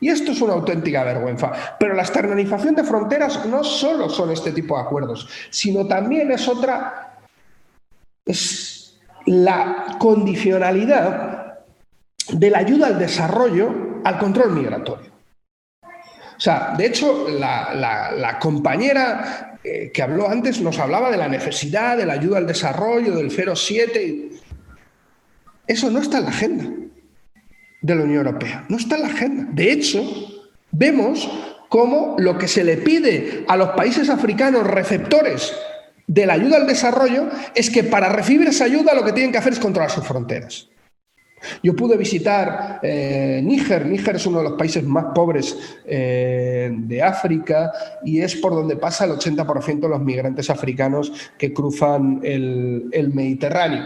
Y 0.00 0.08
esto 0.08 0.32
es 0.32 0.40
una 0.40 0.54
auténtica 0.54 1.04
vergüenza. 1.04 1.52
Pero 1.78 1.94
la 1.94 2.02
externalización 2.02 2.74
de 2.74 2.84
fronteras 2.84 3.44
no 3.46 3.64
solo 3.64 4.08
son 4.08 4.30
este 4.30 4.52
tipo 4.52 4.76
de 4.76 4.82
acuerdos, 4.82 5.28
sino 5.50 5.86
también 5.86 6.30
es 6.30 6.46
otra, 6.48 7.18
es 8.24 8.98
la 9.26 9.96
condicionalidad 9.98 11.58
de 12.32 12.50
la 12.50 12.58
ayuda 12.58 12.88
al 12.88 12.98
desarrollo 12.98 13.90
al 14.04 14.18
control 14.18 14.52
migratorio. 14.52 15.10
O 15.82 16.42
sea, 16.42 16.74
de 16.76 16.86
hecho, 16.86 17.28
la, 17.28 18.38
compañera 18.40 19.58
eh, 19.62 19.90
que 19.92 20.02
habló 20.02 20.26
antes 20.26 20.60
nos 20.62 20.78
hablaba 20.78 21.10
de 21.10 21.18
la 21.18 21.28
necesidad 21.28 21.98
de 21.98 22.06
la 22.06 22.14
ayuda 22.14 22.38
al 22.38 22.46
desarrollo, 22.46 23.14
del 23.14 23.30
07. 23.30 24.30
Eso 25.66 25.90
no 25.90 25.98
está 25.98 26.18
en 26.18 26.24
la 26.24 26.30
agenda 26.30 26.64
de 27.82 27.94
la 27.94 28.02
Unión 28.02 28.26
Europea. 28.26 28.64
No 28.68 28.76
está 28.76 28.96
en 28.96 29.02
la 29.02 29.08
agenda. 29.08 29.46
De 29.52 29.72
hecho, 29.72 30.02
vemos 30.70 31.28
cómo 31.68 32.16
lo 32.18 32.36
que 32.36 32.48
se 32.48 32.64
le 32.64 32.76
pide 32.76 33.44
a 33.48 33.56
los 33.56 33.70
países 33.70 34.10
africanos 34.10 34.66
receptores 34.66 35.52
de 36.06 36.26
la 36.26 36.34
ayuda 36.34 36.56
al 36.56 36.66
desarrollo 36.66 37.28
es 37.54 37.70
que 37.70 37.84
para 37.84 38.08
recibir 38.08 38.48
esa 38.48 38.64
ayuda 38.64 38.94
lo 38.94 39.04
que 39.04 39.12
tienen 39.12 39.30
que 39.30 39.38
hacer 39.38 39.52
es 39.52 39.60
controlar 39.60 39.90
sus 39.90 40.04
fronteras. 40.04 40.68
Yo 41.62 41.74
pude 41.74 41.96
visitar 41.96 42.80
eh, 42.82 43.40
Níger. 43.42 43.86
Níger 43.86 44.16
es 44.16 44.26
uno 44.26 44.38
de 44.38 44.50
los 44.50 44.58
países 44.58 44.84
más 44.84 45.06
pobres 45.14 45.56
eh, 45.86 46.70
de 46.72 47.02
África 47.02 47.72
y 48.04 48.20
es 48.20 48.36
por 48.36 48.52
donde 48.52 48.76
pasa 48.76 49.04
el 49.04 49.12
80% 49.12 49.80
de 49.80 49.88
los 49.88 50.00
migrantes 50.00 50.50
africanos 50.50 51.12
que 51.38 51.52
cruzan 51.52 52.20
el, 52.22 52.88
el 52.92 53.14
Mediterráneo. 53.14 53.84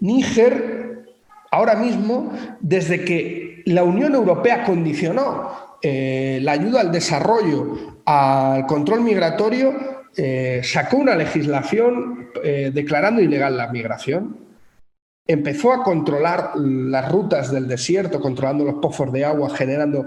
Níger 0.00 0.91
ahora 1.52 1.76
mismo, 1.76 2.32
desde 2.60 3.04
que 3.04 3.62
la 3.66 3.84
Unión 3.84 4.14
Europea 4.14 4.64
condicionó 4.64 5.50
eh, 5.82 6.40
la 6.42 6.52
ayuda 6.52 6.80
al 6.80 6.90
desarrollo 6.90 8.00
al 8.04 8.66
control 8.66 9.02
migratorio, 9.02 9.72
eh, 10.16 10.60
sacó 10.64 10.96
una 10.96 11.14
legislación 11.14 12.30
eh, 12.42 12.70
declarando 12.74 13.20
ilegal 13.22 13.56
la 13.56 13.70
migración, 13.70 14.38
empezó 15.26 15.72
a 15.72 15.84
controlar 15.84 16.56
las 16.56 17.12
rutas 17.12 17.52
del 17.52 17.68
desierto, 17.68 18.20
controlando 18.20 18.64
los 18.64 18.74
pozos 18.76 19.12
de 19.12 19.24
agua, 19.24 19.50
generando 19.50 20.06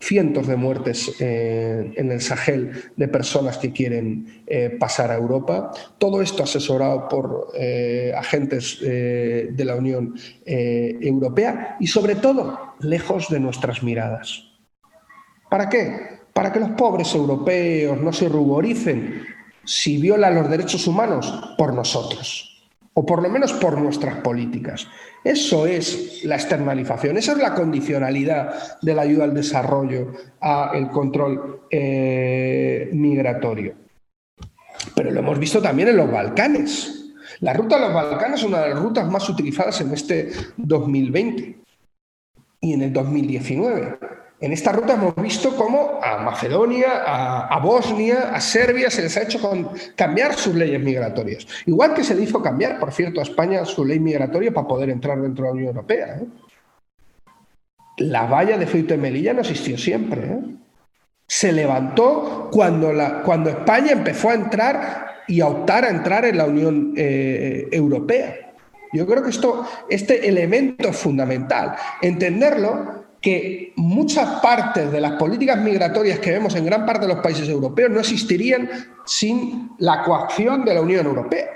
cientos 0.00 0.46
de 0.46 0.56
muertes 0.56 1.16
eh, 1.20 1.92
en 1.96 2.12
el 2.12 2.20
Sahel 2.20 2.92
de 2.96 3.08
personas 3.08 3.58
que 3.58 3.72
quieren 3.72 4.42
eh, 4.46 4.76
pasar 4.78 5.10
a 5.10 5.16
Europa. 5.16 5.72
Todo 5.98 6.22
esto 6.22 6.42
asesorado 6.42 7.08
por 7.08 7.48
eh, 7.54 8.12
agentes 8.16 8.80
de 8.80 9.64
la 9.64 9.76
Unión 9.76 10.14
Europea 10.44 11.76
y 11.80 11.86
sobre 11.86 12.14
todo 12.14 12.74
lejos 12.80 13.28
de 13.28 13.40
nuestras 13.40 13.82
miradas. 13.82 14.44
¿Para 15.50 15.68
qué? 15.68 16.18
Para 16.32 16.52
que 16.52 16.60
los 16.60 16.70
pobres 16.70 17.14
europeos 17.14 18.00
no 18.00 18.12
se 18.12 18.28
ruboricen 18.28 19.22
si 19.64 20.00
violan 20.00 20.34
los 20.34 20.48
derechos 20.48 20.86
humanos 20.86 21.54
por 21.58 21.74
nosotros 21.74 22.57
o 22.98 23.06
por 23.06 23.22
lo 23.22 23.28
menos 23.28 23.52
por 23.52 23.80
nuestras 23.80 24.16
políticas. 24.22 24.88
Eso 25.22 25.66
es 25.66 26.24
la 26.24 26.34
externalización, 26.34 27.16
esa 27.16 27.30
es 27.30 27.38
la 27.38 27.54
condicionalidad 27.54 28.80
de 28.82 28.92
la 28.92 29.02
ayuda 29.02 29.22
al 29.22 29.34
desarrollo, 29.34 30.14
al 30.40 30.90
control 30.90 31.60
eh, 31.70 32.90
migratorio. 32.92 33.74
Pero 34.96 35.12
lo 35.12 35.20
hemos 35.20 35.38
visto 35.38 35.62
también 35.62 35.90
en 35.90 35.96
los 35.96 36.10
Balcanes. 36.10 37.14
La 37.38 37.52
ruta 37.52 37.76
a 37.76 37.80
los 37.82 37.94
Balcanes 37.94 38.40
es 38.40 38.46
una 38.46 38.62
de 38.62 38.70
las 38.70 38.80
rutas 38.80 39.08
más 39.08 39.28
utilizadas 39.28 39.80
en 39.80 39.92
este 39.92 40.32
2020 40.56 41.56
y 42.62 42.72
en 42.72 42.82
el 42.82 42.92
2019. 42.92 43.96
En 44.40 44.52
esta 44.52 44.70
ruta 44.70 44.94
hemos 44.94 45.16
visto 45.16 45.56
cómo 45.56 45.98
a 46.00 46.18
Macedonia, 46.18 47.02
a, 47.04 47.58
Bosnia, 47.58 48.30
a 48.32 48.40
Serbia 48.40 48.88
se 48.88 49.02
les 49.02 49.16
ha 49.16 49.22
hecho 49.22 49.40
cambiar 49.96 50.34
sus 50.34 50.54
leyes 50.54 50.80
migratorias. 50.80 51.46
Igual 51.66 51.92
que 51.92 52.04
se 52.04 52.14
le 52.14 52.22
hizo 52.22 52.40
cambiar, 52.40 52.78
por 52.78 52.92
cierto, 52.92 53.18
a 53.18 53.24
España 53.24 53.64
su 53.64 53.84
ley 53.84 53.98
migratoria 53.98 54.52
para 54.52 54.68
poder 54.68 54.90
entrar 54.90 55.20
dentro 55.20 55.44
de 55.44 55.48
la 55.48 55.54
Unión 55.54 55.68
Europea. 55.68 56.20
¿eh? 56.20 56.26
La 57.98 58.26
valla 58.26 58.56
de 58.56 58.66
Feuto 58.68 58.94
de 58.94 58.98
Melilla 58.98 59.32
no 59.32 59.40
existió 59.40 59.76
siempre. 59.76 60.24
¿eh? 60.24 60.40
Se 61.26 61.50
levantó 61.50 62.48
cuando, 62.52 62.92
cuando 63.24 63.50
España 63.50 63.90
empezó 63.90 64.30
a 64.30 64.34
entrar 64.34 65.06
y 65.26 65.40
a 65.40 65.48
optar 65.48 65.84
a 65.84 65.90
entrar 65.90 66.24
en 66.24 66.38
la 66.38 66.44
Unión 66.44 66.94
eh, 66.96 67.66
Europea. 67.72 68.52
Yo 68.92 69.04
creo 69.04 69.22
que 69.22 69.30
esto, 69.30 69.66
este 69.90 70.28
elemento 70.28 70.92
fundamental. 70.92 71.74
Entenderlo 72.00 72.97
que 73.20 73.72
muchas 73.76 74.40
partes 74.40 74.92
de 74.92 75.00
las 75.00 75.12
políticas 75.12 75.58
migratorias 75.58 76.20
que 76.20 76.30
vemos 76.30 76.54
en 76.54 76.64
gran 76.64 76.86
parte 76.86 77.06
de 77.06 77.14
los 77.14 77.22
países 77.22 77.48
europeos 77.48 77.90
no 77.90 78.00
existirían 78.00 78.70
sin 79.04 79.72
la 79.78 80.04
coacción 80.04 80.64
de 80.64 80.74
la 80.74 80.80
Unión 80.80 81.06
Europea. 81.06 81.48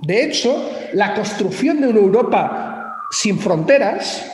De 0.00 0.24
hecho, 0.24 0.70
la 0.94 1.14
construcción 1.14 1.80
de 1.80 1.88
una 1.88 2.00
Europa 2.00 2.98
sin 3.12 3.38
fronteras, 3.38 4.28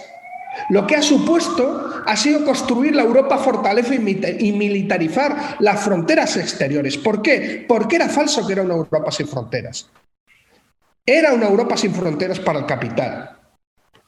lo 0.70 0.86
que 0.86 0.96
ha 0.96 1.02
supuesto 1.02 2.02
ha 2.06 2.16
sido 2.16 2.42
construir 2.44 2.96
la 2.96 3.02
Europa 3.02 3.36
fortaleza 3.36 3.94
y 3.94 4.52
militarizar 4.52 5.56
las 5.58 5.80
fronteras 5.80 6.38
exteriores. 6.38 6.96
¿Por 6.96 7.20
qué? 7.20 7.66
Porque 7.68 7.96
era 7.96 8.08
falso 8.08 8.46
que 8.46 8.54
era 8.54 8.62
una 8.62 8.74
Europa 8.74 9.10
sin 9.10 9.28
fronteras. 9.28 9.90
Era 11.04 11.34
una 11.34 11.48
Europa 11.48 11.76
sin 11.76 11.92
fronteras 11.92 12.40
para 12.40 12.60
el 12.60 12.66
capital 12.66 13.37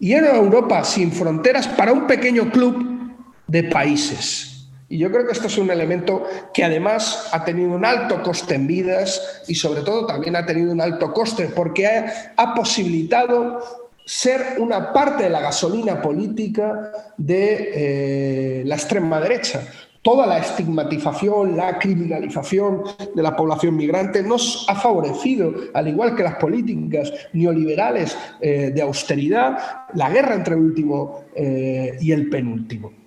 y 0.00 0.14
era 0.14 0.34
Europa 0.34 0.82
sin 0.82 1.12
fronteras 1.12 1.68
para 1.68 1.92
un 1.92 2.06
pequeño 2.06 2.50
club 2.50 3.12
de 3.46 3.64
países. 3.64 4.66
Y 4.88 4.98
yo 4.98 5.12
creo 5.12 5.24
que 5.26 5.32
esto 5.32 5.46
es 5.46 5.58
un 5.58 5.70
elemento 5.70 6.24
que 6.52 6.64
además 6.64 7.28
ha 7.32 7.44
tenido 7.44 7.70
un 7.70 7.84
alto 7.84 8.22
coste 8.22 8.56
en 8.56 8.66
vidas 8.66 9.42
y 9.46 9.54
sobre 9.54 9.82
todo 9.82 10.06
también 10.06 10.34
ha 10.34 10.46
tenido 10.46 10.72
un 10.72 10.80
alto 10.80 11.12
coste 11.12 11.44
porque 11.54 11.86
ha, 11.86 12.54
posibilitado 12.54 13.60
ser 14.04 14.56
una 14.58 14.92
parte 14.92 15.24
de 15.24 15.30
la 15.30 15.40
gasolina 15.40 16.02
política 16.02 16.90
de 17.16 17.70
eh, 17.74 18.62
la 18.64 18.74
extrema 18.74 19.20
derecha 19.20 19.62
toda 20.02 20.26
la 20.26 20.38
estigmatización, 20.38 21.56
la 21.56 21.78
criminalización 21.78 22.82
de 23.14 23.22
la 23.22 23.36
población 23.36 23.76
migrante 23.76 24.22
nos 24.22 24.66
ha 24.68 24.74
favorecido, 24.74 25.54
al 25.74 25.88
igual 25.88 26.16
que 26.16 26.22
las 26.22 26.36
políticas 26.36 27.12
neoliberales 27.32 28.16
eh, 28.40 28.70
de 28.74 28.82
austeridad, 28.82 29.58
la 29.94 30.10
guerra 30.10 30.34
entre 30.34 30.54
el 30.54 30.60
último 30.60 31.24
eh, 31.34 31.98
y 32.00 32.12
el 32.12 32.30
penúltimo. 32.30 32.99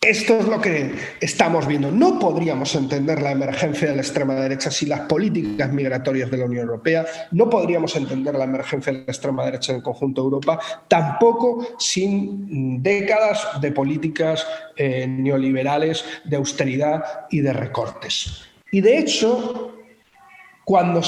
Esto 0.00 0.38
es 0.38 0.46
lo 0.46 0.60
que 0.60 0.94
estamos 1.20 1.66
viendo. 1.66 1.90
No 1.90 2.20
podríamos 2.20 2.72
entender 2.76 3.20
la 3.20 3.32
emergencia 3.32 3.88
de 3.88 3.96
la 3.96 4.02
extrema 4.02 4.34
derecha 4.36 4.70
sin 4.70 4.90
las 4.90 5.00
políticas 5.00 5.72
migratorias 5.72 6.30
de 6.30 6.36
la 6.36 6.44
Unión 6.44 6.68
Europea, 6.68 7.04
no 7.32 7.50
podríamos 7.50 7.96
entender 7.96 8.36
la 8.36 8.44
emergencia 8.44 8.92
de 8.92 9.00
la 9.00 9.04
extrema 9.06 9.44
derecha 9.44 9.72
en 9.72 9.78
el 9.78 9.82
conjunto 9.82 10.22
de 10.22 10.26
Europa, 10.26 10.60
tampoco 10.86 11.74
sin 11.80 12.80
décadas 12.80 13.60
de 13.60 13.72
políticas 13.72 14.46
eh, 14.76 15.04
neoliberales 15.08 16.04
de 16.24 16.36
austeridad 16.36 17.02
y 17.30 17.40
de 17.40 17.52
recortes. 17.52 18.44
Y 18.70 18.80
de 18.80 18.98
hecho, 18.98 19.77
cuando, 20.68 21.00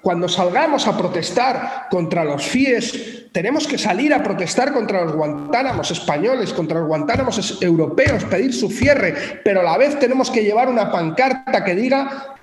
cuando 0.00 0.26
salgamos 0.26 0.88
a 0.88 0.96
protestar 0.96 1.86
contra 1.90 2.24
los 2.24 2.42
FIES, 2.42 3.30
tenemos 3.30 3.66
que 3.66 3.76
salir 3.76 4.14
a 4.14 4.22
protestar 4.22 4.72
contra 4.72 5.04
los 5.04 5.14
Guantánamos 5.14 5.90
españoles, 5.90 6.54
contra 6.54 6.78
los 6.78 6.88
Guantánamos 6.88 7.60
europeos, 7.60 8.24
pedir 8.24 8.54
su 8.54 8.70
cierre, 8.70 9.42
pero 9.44 9.60
a 9.60 9.64
la 9.64 9.76
vez 9.76 9.98
tenemos 9.98 10.30
que 10.30 10.42
llevar 10.42 10.70
una 10.70 10.90
pancarta 10.90 11.62
que 11.62 11.74
diga 11.74 12.36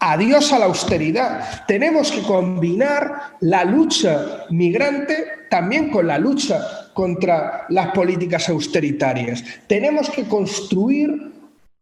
adiós 0.00 0.52
a 0.52 0.58
la 0.58 0.64
austeridad. 0.64 1.64
Tenemos 1.68 2.10
que 2.10 2.22
combinar 2.22 3.36
la 3.38 3.64
lucha 3.64 4.46
migrante 4.50 5.46
también 5.48 5.90
con 5.90 6.08
la 6.08 6.18
lucha 6.18 6.90
contra 6.92 7.66
las 7.68 7.92
políticas 7.92 8.48
austeritarias. 8.48 9.44
Tenemos 9.68 10.10
que 10.10 10.24
construir 10.24 11.30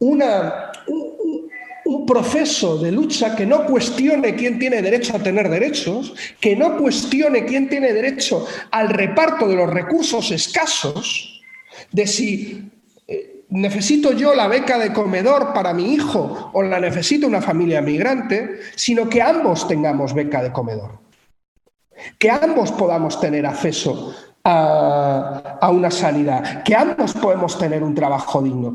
una, 0.01 0.71
un 0.87 1.08
proceso 2.07 2.79
de 2.79 2.93
lucha 2.93 3.35
que 3.35 3.47
no 3.47 3.65
cuestione 3.65 4.35
quién 4.35 4.59
tiene 4.59 4.83
derecho 4.83 5.17
a 5.17 5.23
tener 5.23 5.49
derechos, 5.49 6.15
que 6.41 6.55
no 6.55 6.77
cuestione 6.77 7.45
quién 7.45 7.69
tiene 7.69 7.93
derecho 7.93 8.47
al 8.71 8.91
reparto 8.91 9.49
de 9.49 9.57
los 9.57 9.71
recursos 9.71 10.31
escasos, 10.31 11.43
de 11.91 12.07
si 12.07 12.71
eh, 13.07 13.45
necesito 13.49 14.13
yo 14.13 14.35
la 14.35 14.49
beca 14.49 14.79
de 14.79 14.93
comedor 14.93 15.55
para 15.55 15.73
mi 15.73 15.95
hijo 15.95 16.51
o 16.53 16.63
la 16.63 16.79
necesita 16.79 17.27
una 17.27 17.41
familia 17.41 17.81
migrante, 17.81 18.61
sino 18.75 19.09
que 19.09 19.23
ambos 19.23 19.67
tengamos 19.67 20.13
beca 20.13 20.43
de 20.43 20.53
comedor, 20.53 20.99
que 22.19 22.31
ambos 22.31 22.71
podamos 22.73 23.19
tener 23.21 23.47
acceso 23.47 24.15
a, 24.45 25.59
a 25.61 25.71
una 25.71 25.91
sanidad, 25.91 26.63
que 26.63 26.75
ambos 26.75 27.15
podemos 27.15 27.59
tener 27.59 27.83
un 27.83 27.95
trabajo 27.95 28.43
digno 28.43 28.75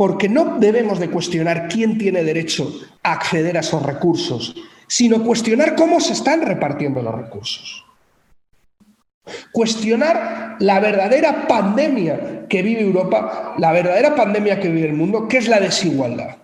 porque 0.00 0.30
no 0.30 0.56
debemos 0.58 0.98
de 0.98 1.10
cuestionar 1.10 1.68
quién 1.68 1.98
tiene 1.98 2.24
derecho 2.24 2.72
a 3.02 3.12
acceder 3.12 3.58
a 3.58 3.60
esos 3.60 3.82
recursos, 3.82 4.56
sino 4.86 5.22
cuestionar 5.22 5.76
cómo 5.76 6.00
se 6.00 6.14
están 6.14 6.40
repartiendo 6.40 7.02
los 7.02 7.14
recursos. 7.14 7.84
Cuestionar 9.52 10.56
la 10.58 10.80
verdadera 10.80 11.46
pandemia 11.46 12.46
que 12.48 12.62
vive 12.62 12.80
Europa, 12.80 13.54
la 13.58 13.72
verdadera 13.72 14.14
pandemia 14.14 14.58
que 14.58 14.70
vive 14.70 14.88
el 14.88 14.94
mundo, 14.94 15.28
que 15.28 15.36
es 15.36 15.48
la 15.48 15.60
desigualdad, 15.60 16.38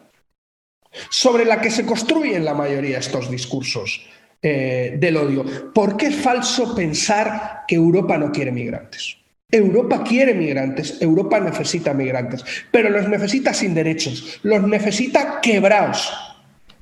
sobre 1.08 1.46
la 1.46 1.58
que 1.58 1.70
se 1.70 1.86
construyen 1.86 2.44
la 2.44 2.52
mayoría 2.52 2.96
de 2.96 3.00
estos 3.00 3.30
discursos 3.30 4.02
eh, 4.42 4.98
del 4.98 5.16
odio. 5.16 5.72
¿Por 5.72 5.96
qué 5.96 6.08
es 6.08 6.16
falso 6.16 6.74
pensar 6.74 7.64
que 7.66 7.76
Europa 7.76 8.18
no 8.18 8.30
quiere 8.30 8.52
migrantes? 8.52 9.16
Europa 9.50 10.02
quiere 10.02 10.34
migrantes, 10.34 11.00
Europa 11.00 11.38
necesita 11.38 11.94
migrantes, 11.94 12.44
pero 12.72 12.90
los 12.90 13.08
necesita 13.08 13.54
sin 13.54 13.74
derechos, 13.74 14.40
los 14.42 14.62
necesita 14.66 15.40
quebrados. 15.40 16.12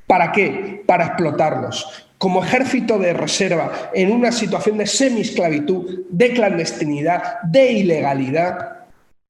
¿Para 0.06 0.32
qué? 0.32 0.82
Para 0.86 1.06
explotarlos. 1.06 2.08
Como 2.16 2.42
ejército 2.42 2.98
de 2.98 3.12
reserva, 3.12 3.90
en 3.92 4.10
una 4.10 4.32
situación 4.32 4.78
de 4.78 4.86
semi-esclavitud, 4.86 6.06
de 6.08 6.32
clandestinidad, 6.32 7.42
de 7.42 7.72
ilegalidad, 7.72 8.83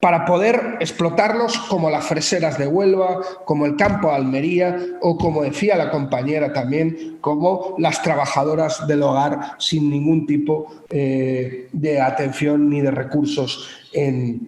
para 0.05 0.27
poder 0.27 0.77
explotarlos 0.81 1.57
como 1.57 1.89
las 1.89 2.05
freseras 2.05 2.59
de 2.59 2.67
Huelva, 2.67 3.23
como 3.47 3.65
el 3.65 3.75
campo 3.75 4.09
de 4.09 4.17
Almería 4.17 4.77
o 5.01 5.17
como 5.17 5.45
decía 5.45 5.77
la 5.77 5.91
compañera 5.91 6.53
también, 6.53 7.17
como 7.23 7.75
las 7.79 8.03
trabajadoras 8.03 8.87
del 8.87 9.03
hogar 9.03 9.53
sin 9.57 9.89
ningún 9.89 10.27
tipo 10.27 10.85
eh, 10.91 11.71
de 11.73 12.03
atención 12.03 12.69
ni 12.69 12.83
de 12.83 12.91
recursos 12.91 13.67
en 13.95 14.47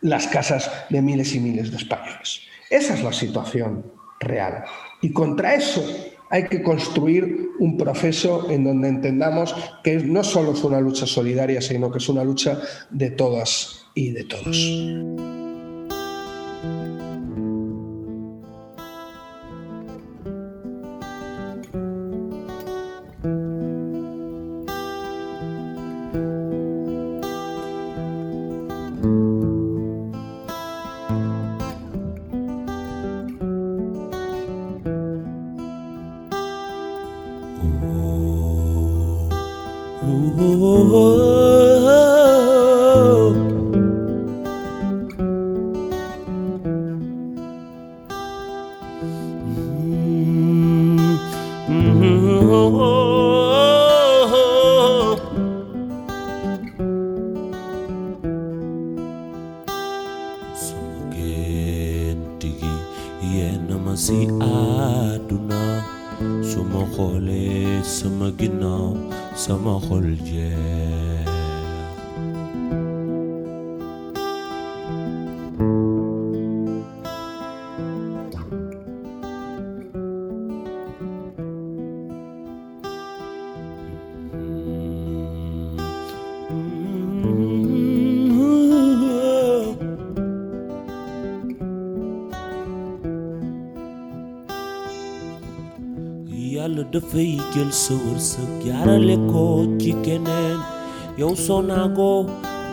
las 0.00 0.28
casas 0.28 0.70
de 0.88 1.02
miles 1.02 1.34
y 1.34 1.40
miles 1.40 1.70
de 1.70 1.76
españoles. 1.76 2.40
Esa 2.70 2.94
es 2.94 3.04
la 3.04 3.12
situación 3.12 3.84
real. 4.18 4.64
Y 5.02 5.12
contra 5.12 5.56
eso 5.56 5.84
hay 6.30 6.44
que 6.44 6.62
construir 6.62 7.50
un 7.58 7.76
proceso 7.76 8.50
en 8.50 8.64
donde 8.64 8.88
entendamos 8.88 9.54
que 9.82 9.96
no 9.96 10.24
solo 10.24 10.52
es 10.52 10.64
una 10.64 10.80
lucha 10.80 11.04
solidaria, 11.04 11.60
sino 11.60 11.92
que 11.92 11.98
es 11.98 12.08
una 12.08 12.24
lucha 12.24 12.58
de 12.88 13.10
todas 13.10 13.83
y 13.94 14.10
de 14.10 14.24
todos. 14.24 15.43
ಗೆಲ್ಸು 97.54 97.96
sur 98.28 98.48
ಯಾರಲೆಕ್ಕೋ 98.68 99.42
ಚಿಕೆನೇನ್ 99.82 100.62
cikenen, 101.18 101.66
ನಾಗೋ 101.70 102.10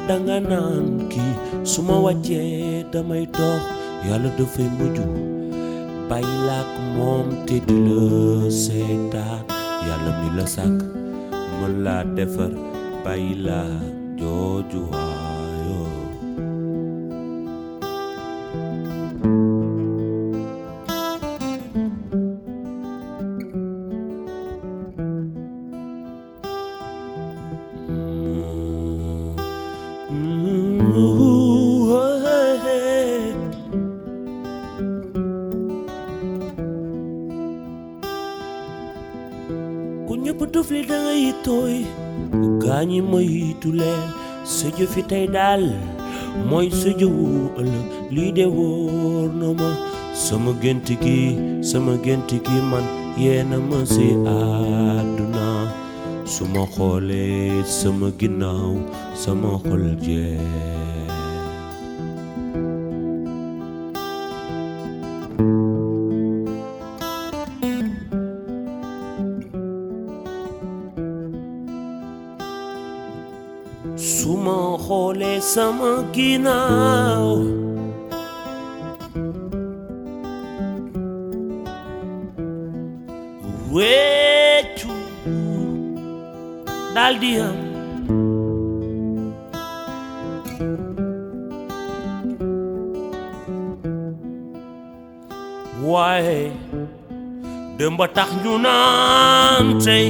dangananki 0.08 1.26
suma 1.72 1.96
wacce 2.06 2.42
damay 2.94 3.26
toog 3.38 3.62
yàlla 4.08 4.30
dafay 4.38 4.68
mujj 4.78 4.98
baylaak 6.10 6.70
mom 6.98 7.28
te 7.48 7.58
di 7.68 7.78
la 7.88 8.50
seetaan 8.64 9.44
yàlla 9.88 10.12
mi 10.20 10.30
la 10.38 10.46
sak 10.56 10.76
mën 11.60 11.74
defer 11.86 12.06
defar 12.18 12.54
baylaa 13.06 13.70
sa 44.62 44.70
jëfi 44.78 45.02
tey 45.10 45.26
daal 45.36 45.64
mooy 46.50 46.68
sa 46.82 46.90
jëwu 47.00 47.28
ëllëg 47.62 48.30
de 48.38 48.46
wóor 48.56 49.30
ma. 49.60 49.70
Sama 50.26 50.52
gént 50.62 50.88
gi 51.04 51.20
sama 51.70 51.94
gént 52.06 52.30
gi 52.46 52.58
man 52.72 52.86
yeena 53.24 53.58
ma 53.70 53.80
si 53.94 54.08
àdduna. 54.38 55.48
Su 56.34 56.44
ma 56.54 56.64
sama 57.80 58.08
ginnaaw 58.20 58.74
sama 59.22 59.50
xol 59.66 59.86
jeex 60.06 61.01
summer 75.54 75.98
ginaw 76.16 77.44
Wetu 83.74 84.92
daldiam 86.96 87.56
Waaye 95.92 96.52
dëmba 97.78 98.06
tax 98.16 98.30
ñu 98.44 98.54
naan 98.66 99.66
tey 99.86 100.08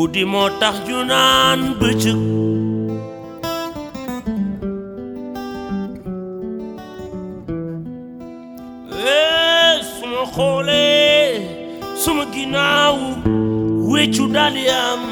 guddi 0.00 0.22
moo 0.32 0.48
tax 0.60 0.74
ñu 0.86 0.98
naan 1.10 1.60
bëccëg 1.78 2.18
Eh, 8.92 9.80
suma 9.98 10.22
xoolee 10.34 11.30
suma 12.02 12.24
ginnaaw 12.34 12.96
weccu 13.90 14.24
daal 14.34 14.54
di 14.56 14.64
am 14.88 15.02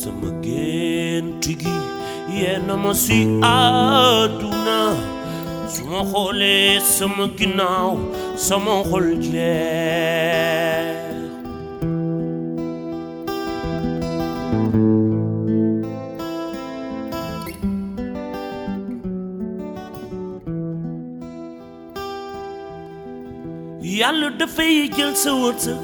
sama 0.00 0.28
gént 0.44 1.44
gi 1.60 1.74
sama 6.96 7.24
ginnaaw 7.38 7.92
sama 8.46 8.74
xol 8.90 9.06
jeex 9.20 10.96
yàlla 24.00 24.28
dafay 24.40 24.74
jël 24.96 25.12
sa 25.22 25.30
wërsëg 25.42 25.80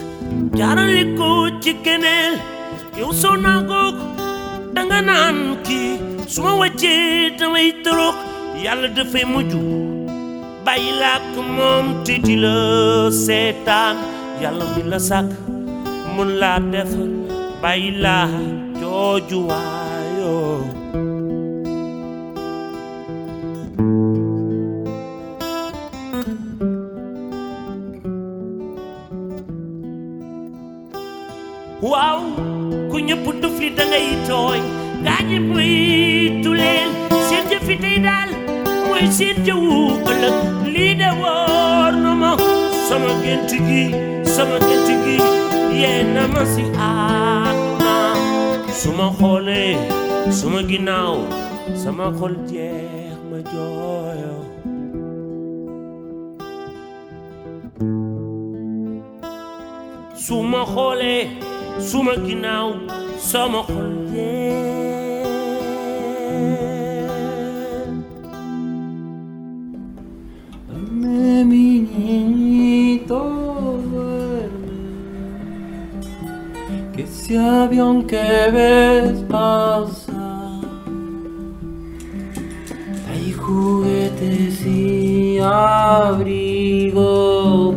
jaarale 0.58 1.02
ko 1.18 1.28
ci 1.62 1.72
keneen 1.84 2.34
yow 3.00 3.10
soo 3.22 3.36
naagoog 3.44 3.96
danga 4.74 4.98
naan 5.08 5.38
kii 5.66 5.90
su 6.32 6.40
baila 10.66 10.98
làkk 11.02 11.34
moom 11.56 11.86
te 12.06 12.14
di 12.26 12.34
la 12.44 12.56
seetaan 13.24 13.96
yàlla 14.42 14.64
mi 14.74 14.82
la 14.92 14.98
sàkk 15.08 15.30
mun 16.14 16.30
laa 16.40 16.58
def 16.72 16.92
baila 17.62 18.16
yo 18.34 18.46
jooju 18.80 19.38
waayoo 19.48 20.54
waaw 31.90 32.20
ku 32.90 32.96
ñëpp 33.06 33.24
duf 33.42 33.56
li 33.62 33.68
dangay 33.78 34.06
ngay 34.26 34.60
gaa 35.04 35.20
ñi 35.28 35.38
moytu 35.50 36.50
leen 36.60 36.88
seen 37.26 37.44
jëfi 37.50 37.74
tey 37.84 37.98
daal 38.06 38.35
jawukala 39.04 40.30
lida 40.64 41.12
warnama 41.12 42.36
sama 42.88 43.12
gentigi 43.22 43.92
sama 44.24 44.58
gentigi 44.58 45.20
yenama 45.82 46.46
si 46.46 46.62
ana 46.80 48.16
suma 48.72 49.12
xole 49.18 49.76
suma 50.32 50.62
ginaaw 50.62 51.16
sama 51.76 52.10
xol 52.18 52.34
jeex 52.48 53.18
ma 53.30 53.38
jooyo. 53.50 54.34
Suma 60.24 60.64
xole 60.64 61.14
suma 61.88 62.14
ginaaw 62.26 62.70
sama 63.18 63.60
xol 63.68 63.92
jeex 64.12 64.45
ese 77.26 77.38
avión 77.38 78.06
que 78.06 78.50
ves 78.52 79.18
pasar 79.28 80.60
trae 83.04 83.32
juguetes 83.32 84.64
y 84.64 85.38
abrigo 85.42 86.56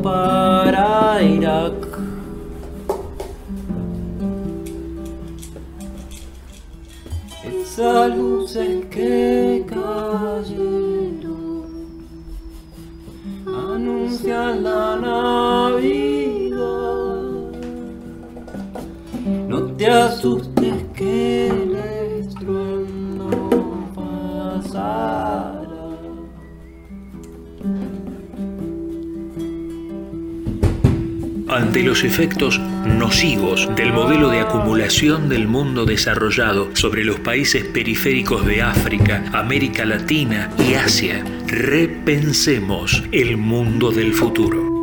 para 0.04 1.20
Irak. 1.24 1.74
Esas 7.44 8.16
luces 8.16 8.86
que 8.92 9.66
cayeron 9.68 11.26
anuncian 13.48 14.64
la 14.64 14.96
Navidad. 14.96 15.89
Te 19.80 19.88
asustes 19.88 20.74
que 20.94 21.48
el 21.48 21.74
estruendo 22.20 23.30
pasará. 23.96 25.56
Ante 31.48 31.82
los 31.82 32.04
efectos 32.04 32.60
nocivos 32.60 33.70
del 33.78 33.94
modelo 33.94 34.30
de 34.30 34.42
acumulación 34.42 35.30
del 35.30 35.48
mundo 35.48 35.86
desarrollado 35.86 36.76
sobre 36.76 37.06
los 37.06 37.22
países 37.22 37.64
periféricos 37.64 38.46
de 38.46 38.62
África, 38.62 39.24
América 39.32 39.86
Latina 39.86 40.52
y 40.60 40.74
Asia, 40.74 41.24
repensemos 41.48 43.04
el 43.14 43.38
mundo 43.38 43.92
del 43.92 44.14
futuro. 44.14 44.79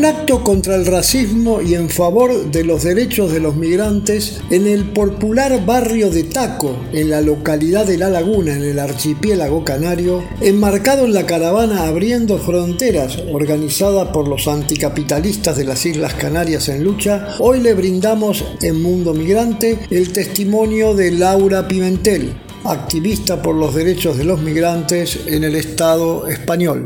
Un 0.00 0.06
acto 0.06 0.42
contra 0.42 0.76
el 0.76 0.86
racismo 0.86 1.60
y 1.60 1.74
en 1.74 1.90
favor 1.90 2.50
de 2.50 2.64
los 2.64 2.84
derechos 2.84 3.30
de 3.32 3.38
los 3.38 3.56
migrantes, 3.56 4.40
en 4.48 4.66
el 4.66 4.92
popular 4.92 5.66
barrio 5.66 6.08
de 6.08 6.22
Taco, 6.22 6.74
en 6.94 7.10
la 7.10 7.20
localidad 7.20 7.84
de 7.84 7.98
La 7.98 8.08
Laguna, 8.08 8.54
en 8.54 8.62
el 8.62 8.78
archipiélago 8.78 9.62
canario, 9.62 10.24
enmarcado 10.40 11.04
en 11.04 11.12
la 11.12 11.26
caravana 11.26 11.86
Abriendo 11.86 12.38
Fronteras, 12.38 13.18
organizada 13.30 14.10
por 14.10 14.26
los 14.26 14.48
anticapitalistas 14.48 15.58
de 15.58 15.64
las 15.64 15.84
Islas 15.84 16.14
Canarias 16.14 16.70
en 16.70 16.82
lucha, 16.82 17.34
hoy 17.38 17.60
le 17.60 17.74
brindamos 17.74 18.42
en 18.62 18.80
Mundo 18.80 19.12
Migrante 19.12 19.80
el 19.90 20.14
testimonio 20.14 20.94
de 20.94 21.10
Laura 21.10 21.68
Pimentel, 21.68 22.32
activista 22.64 23.42
por 23.42 23.54
los 23.54 23.74
derechos 23.74 24.16
de 24.16 24.24
los 24.24 24.40
migrantes 24.40 25.26
en 25.26 25.44
el 25.44 25.56
Estado 25.56 26.26
español. 26.26 26.84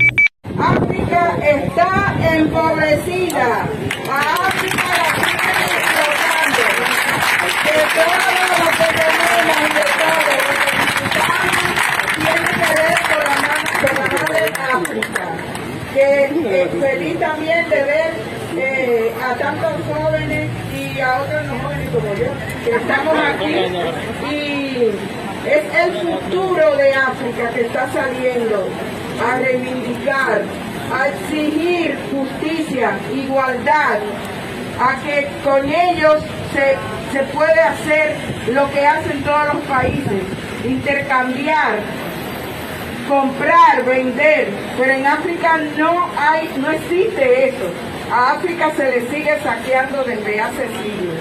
Empobrecida. 2.32 3.66
A 4.10 4.18
África 4.46 4.84
la 4.86 5.08
explotando. 5.74 6.64
De 7.64 7.78
todo 7.94 8.26
lo 8.50 8.68
que 8.78 8.88
tenemos 8.98 9.56
y 9.58 9.72
de 9.74 9.84
todo 9.98 10.18
lo 10.18 10.34
que 10.34 10.64
necesitamos 10.80 11.54
tiene 12.16 12.50
que 12.58 12.66
ver 12.74 12.96
con 13.08 13.24
la 13.24 13.44
la 13.94 14.06
madre 14.22 14.46
África. 14.72 15.24
Que 15.94 16.06
eh, 16.24 16.68
feliz 16.80 17.20
también 17.20 17.62
de 17.70 17.82
ver 17.82 18.12
eh, 18.56 19.12
a 19.22 19.34
tantos 19.34 19.74
jóvenes 19.88 20.50
y 20.76 21.00
a 21.00 21.22
otros 21.22 21.42
jóvenes 21.62 21.90
como 21.90 22.14
yo, 22.14 22.30
que 22.64 22.76
estamos 22.76 23.16
aquí 23.18 23.54
y 24.30 24.90
es 25.46 25.64
el 25.74 25.92
futuro 26.00 26.76
de 26.76 26.94
África 26.94 27.50
que 27.50 27.60
está 27.62 27.92
saliendo 27.92 28.68
a 29.24 29.38
reivindicar, 29.38 30.42
a 30.94 31.08
exigir 31.08 31.98
justicia, 32.12 32.96
igualdad, 33.12 33.98
a 34.80 34.96
que 35.02 35.28
con 35.42 35.68
ellos 35.68 36.22
se, 36.52 36.76
se 37.12 37.24
puede 37.32 37.60
hacer 37.60 38.16
lo 38.52 38.70
que 38.70 38.86
hacen 38.86 39.22
todos 39.24 39.54
los 39.54 39.62
países, 39.64 40.22
intercambiar, 40.64 41.80
comprar, 43.08 43.84
vender, 43.84 44.48
pero 44.78 44.92
en 44.92 45.06
África 45.06 45.58
no 45.76 46.08
hay, 46.16 46.48
no 46.58 46.70
existe 46.70 47.48
eso. 47.48 47.70
A 48.12 48.32
África 48.32 48.70
se 48.76 48.84
le 48.84 49.08
sigue 49.08 49.36
saqueando 49.42 50.04
desde 50.04 50.40
hace 50.40 50.68
siglos 50.68 51.18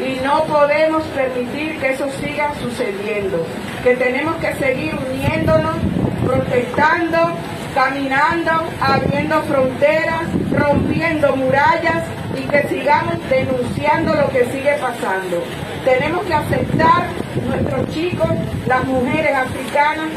y 0.00 0.24
no 0.24 0.44
podemos 0.44 1.02
permitir 1.08 1.78
que 1.80 1.90
eso 1.90 2.08
siga 2.20 2.52
sucediendo, 2.62 3.44
que 3.82 3.96
tenemos 3.96 4.36
que 4.36 4.54
seguir 4.54 4.94
uniéndonos, 5.12 5.76
protestando, 6.24 7.32
caminando, 7.78 8.50
abriendo 8.80 9.40
fronteras, 9.44 10.24
rompiendo 10.50 11.36
murallas 11.36 12.02
y 12.36 12.40
que 12.48 12.66
sigamos 12.66 13.14
denunciando 13.30 14.14
lo 14.16 14.28
que 14.30 14.46
sigue 14.46 14.74
pasando. 14.80 15.44
Tenemos 15.84 16.24
que 16.24 16.34
aceptar 16.34 17.04
nuestros 17.46 17.88
chicos, 17.94 18.30
las 18.66 18.84
mujeres 18.84 19.32
africanas 19.32 20.08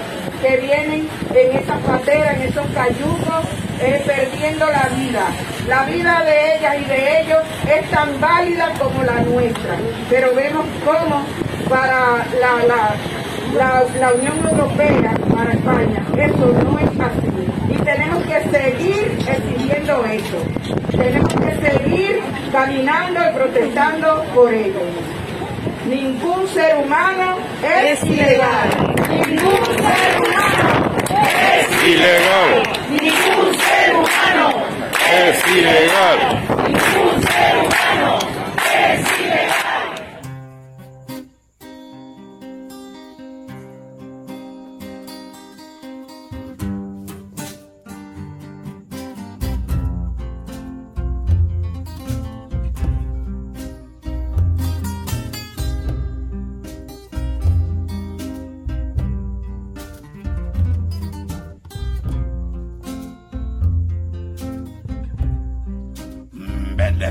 que 0.42 0.58
vienen 0.58 1.08
en 1.36 1.58
esas 1.60 1.78
pateras, 1.82 2.38
en 2.38 2.42
esos 2.50 2.66
cayucos, 2.74 3.46
eh, 3.80 4.02
perdiendo 4.08 4.66
la 4.66 4.90
vida. 4.98 5.26
La 5.68 5.86
vida 5.86 6.24
de 6.24 6.56
ellas 6.56 6.76
y 6.82 6.86
de 6.86 7.22
ellos 7.22 7.40
es 7.72 7.92
tan 7.92 8.20
válida 8.20 8.72
como 8.80 9.04
la 9.04 9.22
nuestra, 9.22 9.76
pero 10.10 10.34
vemos 10.34 10.66
cómo 10.84 11.24
para 11.70 12.26
la, 12.42 12.66
la, 12.66 12.96
la, 13.56 13.84
la 14.00 14.14
Unión 14.14 14.50
Europea, 14.50 15.14
para 15.32 15.52
España, 15.54 16.04
eso 16.18 16.48
no 16.64 16.80
es 16.80 17.00
así 17.00 17.51
tenemos 17.84 18.24
que 18.24 18.42
seguir 18.50 19.18
exigiendo 19.28 20.06
eso. 20.06 20.38
Tenemos 20.92 21.34
que 21.34 21.70
seguir 21.70 22.22
caminando 22.52 23.20
y 23.30 23.36
protestando 23.36 24.24
por 24.34 24.54
ello. 24.54 24.82
Ningún 25.88 26.48
ser 26.50 26.78
humano 26.78 27.38
es, 27.64 28.04
ilegal. 28.04 28.70
Ningún 29.10 29.66
ser 29.66 30.18
humano 30.20 30.96
es 31.52 31.84
ilegal. 31.84 32.64
Ningún 32.90 33.56
ser 33.56 33.96
humano 33.96 34.54
es 35.12 35.48
ilegal. 35.48 36.20
Ningún 36.68 37.22
ser 37.24 37.58
humano 37.58 38.20
es 38.74 39.20
ilegal. 39.20 39.61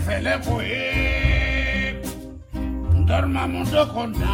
fele 0.06 0.38
poe 0.44 1.94
Dorma 3.06 3.46
mundo 3.48 3.86
kona 3.92 4.32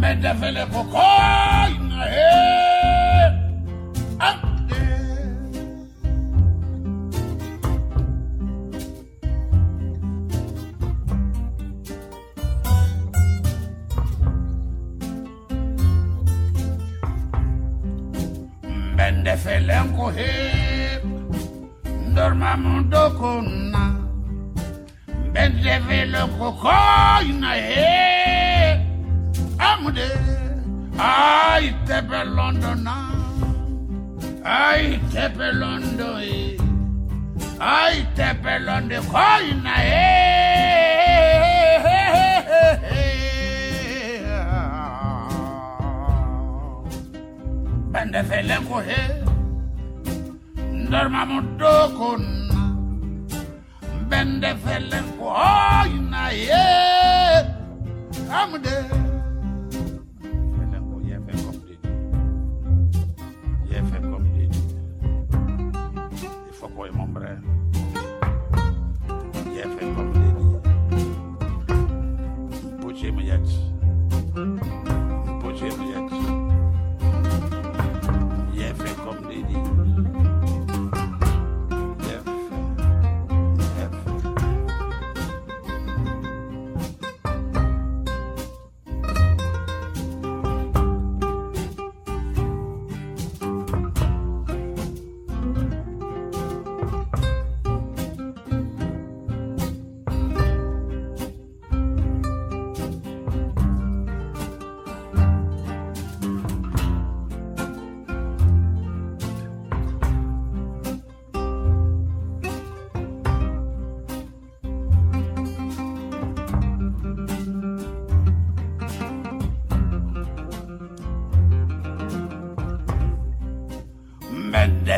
Mede 0.00 0.34
fele 0.40 0.66
kokoy 0.72 1.72
na 1.88 2.04
hee 2.14 2.53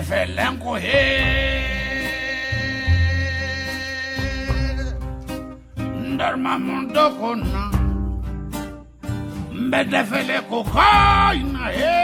felengo 0.09 0.75
here. 0.79 1.63
Ndar 6.09 6.37
mamondoko 6.37 7.35
na. 7.37 7.71
Mbedefele 9.53 10.41
kokaina 10.41 11.69
here. 11.77 11.96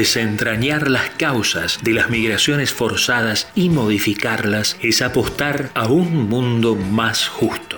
Desentrañar 0.00 0.90
las 0.90 1.10
causas 1.10 1.78
de 1.82 1.92
las 1.92 2.08
migraciones 2.08 2.72
forzadas 2.72 3.48
y 3.54 3.68
modificarlas 3.68 4.78
es 4.80 5.02
apostar 5.02 5.68
a 5.74 5.88
un 5.88 6.26
mundo 6.26 6.74
más 6.74 7.28
justo. 7.28 7.69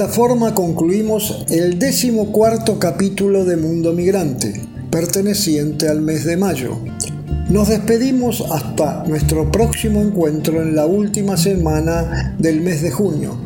Esta 0.00 0.14
forma 0.14 0.54
concluimos 0.54 1.44
el 1.50 1.78
decimocuarto 1.78 2.78
capítulo 2.78 3.44
de 3.44 3.58
Mundo 3.58 3.92
Migrante, 3.92 4.66
perteneciente 4.90 5.90
al 5.90 6.00
mes 6.00 6.24
de 6.24 6.38
mayo. 6.38 6.78
Nos 7.50 7.68
despedimos 7.68 8.42
hasta 8.50 9.04
nuestro 9.04 9.52
próximo 9.52 10.00
encuentro 10.00 10.62
en 10.62 10.74
la 10.74 10.86
última 10.86 11.36
semana 11.36 12.34
del 12.38 12.62
mes 12.62 12.80
de 12.80 12.90
junio, 12.90 13.36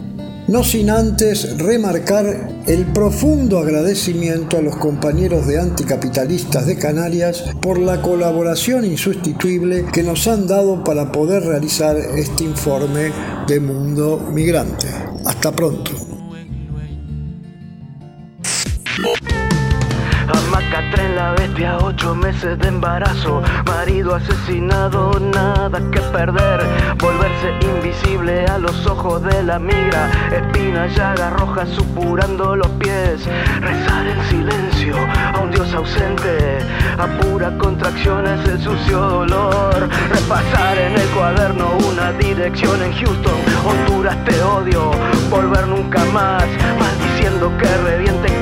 no 0.46 0.62
sin 0.62 0.90
antes 0.90 1.58
remarcar 1.58 2.62
el 2.68 2.86
profundo 2.92 3.58
agradecimiento 3.58 4.56
a 4.56 4.62
los 4.62 4.76
compañeros 4.76 5.48
de 5.48 5.58
anticapitalistas 5.58 6.66
de 6.66 6.76
Canarias 6.76 7.46
por 7.60 7.80
la 7.80 8.00
colaboración 8.00 8.84
insustituible 8.84 9.86
que 9.92 10.04
nos 10.04 10.28
han 10.28 10.46
dado 10.46 10.84
para 10.84 11.10
poder 11.10 11.42
realizar 11.42 11.96
este 11.96 12.44
informe 12.44 13.10
de 13.48 13.58
Mundo 13.58 14.30
Migrante. 14.32 14.86
Hasta 15.24 15.50
pronto. 15.50 16.03
Tren 20.94 21.16
la 21.16 21.32
bestia, 21.32 21.76
ocho 21.78 22.14
meses 22.14 22.56
de 22.58 22.68
embarazo, 22.68 23.42
marido 23.66 24.14
asesinado, 24.14 25.18
nada 25.18 25.80
que 25.90 26.00
perder, 26.00 26.60
volverse 26.98 27.50
invisible 27.62 28.46
a 28.46 28.58
los 28.58 28.86
ojos 28.86 29.20
de 29.24 29.42
la 29.42 29.58
migra, 29.58 30.08
espina, 30.30 30.86
llaga 30.86 31.30
roja 31.30 31.66
supurando 31.66 32.54
los 32.54 32.68
pies, 32.78 33.26
rezar 33.60 34.06
en 34.06 34.22
silencio 34.28 34.94
a 35.34 35.40
un 35.40 35.50
dios 35.50 35.74
ausente, 35.74 36.58
a 36.96 37.06
pura 37.20 37.58
contracción 37.58 38.26
es 38.26 38.48
el 38.48 38.62
sucio 38.62 39.00
dolor, 39.00 39.88
repasar 40.10 40.78
en 40.78 40.92
el 40.96 41.08
cuaderno 41.08 41.76
una 41.88 42.12
dirección 42.12 42.80
en 42.80 42.92
Houston, 42.92 43.40
Honduras 43.66 44.16
te 44.24 44.40
odio, 44.42 44.92
volver 45.28 45.66
nunca 45.66 46.04
más, 46.12 46.44
maldiciendo 46.78 47.50
que 47.58 47.76
reviente 47.78 48.33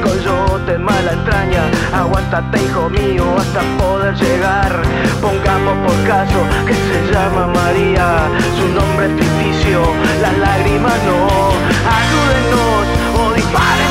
mala 0.79 1.13
entraña, 1.13 1.65
aguántate 1.93 2.63
hijo 2.63 2.89
mío 2.91 3.25
hasta 3.39 3.61
poder 3.79 4.15
llegar, 4.15 4.83
pongamos 5.21 5.77
por 5.87 6.07
caso 6.07 6.39
que 6.67 6.75
se 6.75 7.13
llama 7.13 7.47
María, 7.49 8.29
su 8.57 8.69
nombre 8.69 9.07
es 9.07 9.13
ficticio, 9.21 9.83
las 10.21 10.37
lágrimas 10.39 10.99
no, 11.05 11.53
ayúdenos 11.99 12.87
o 13.21 13.35
dispárenos, 13.35 13.82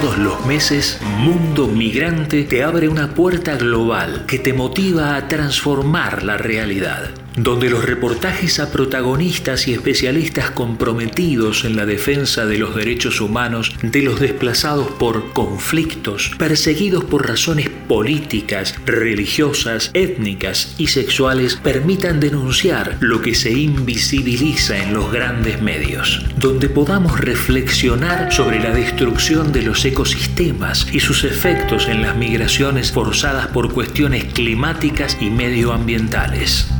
Todos 0.00 0.16
los 0.16 0.46
meses, 0.46 0.98
Mundo 1.18 1.66
Migrante 1.66 2.44
te 2.44 2.62
abre 2.62 2.88
una 2.88 3.12
puerta 3.12 3.56
global 3.56 4.24
que 4.26 4.38
te 4.38 4.54
motiva 4.54 5.14
a 5.14 5.28
transformar 5.28 6.22
la 6.22 6.38
realidad, 6.38 7.10
donde 7.36 7.68
los 7.68 7.84
reportajes 7.84 8.60
a 8.60 8.70
protagonistas 8.70 9.68
y 9.68 9.74
especialistas 9.74 10.50
comprometidos 10.50 11.64
en 11.64 11.76
la 11.76 11.84
defensa 11.84 12.46
de 12.46 12.56
los 12.56 12.74
derechos 12.74 13.20
humanos 13.20 13.74
de 13.82 14.02
los 14.02 14.20
desplazados 14.20 14.88
por 14.92 15.32
conflictos, 15.32 16.32
perseguidos 16.38 17.04
por 17.04 17.28
razones 17.28 17.68
políticas, 17.68 18.74
religiosas, 18.86 19.90
étnicas 19.92 20.74
y 20.78 20.86
sexuales, 20.86 21.56
permitan 21.56 22.20
denunciar 22.20 22.96
lo 23.00 23.20
que 23.20 23.34
se 23.34 23.52
invisibiliza 23.52 24.78
en 24.78 24.94
los 24.94 25.12
grandes 25.12 25.60
medios, 25.60 26.24
donde 26.38 26.68
podamos 26.70 27.20
reflexionar 27.20 28.32
sobre 28.32 28.60
la 28.60 28.70
destrucción 28.70 29.52
de 29.52 29.62
los 29.62 29.80
ecosistemas 29.90 30.86
y 30.92 31.00
sus 31.00 31.24
efectos 31.24 31.88
en 31.88 32.02
las 32.02 32.16
migraciones 32.16 32.92
forzadas 32.92 33.48
por 33.48 33.72
cuestiones 33.72 34.24
climáticas 34.32 35.16
y 35.20 35.30
medioambientales. 35.30 36.79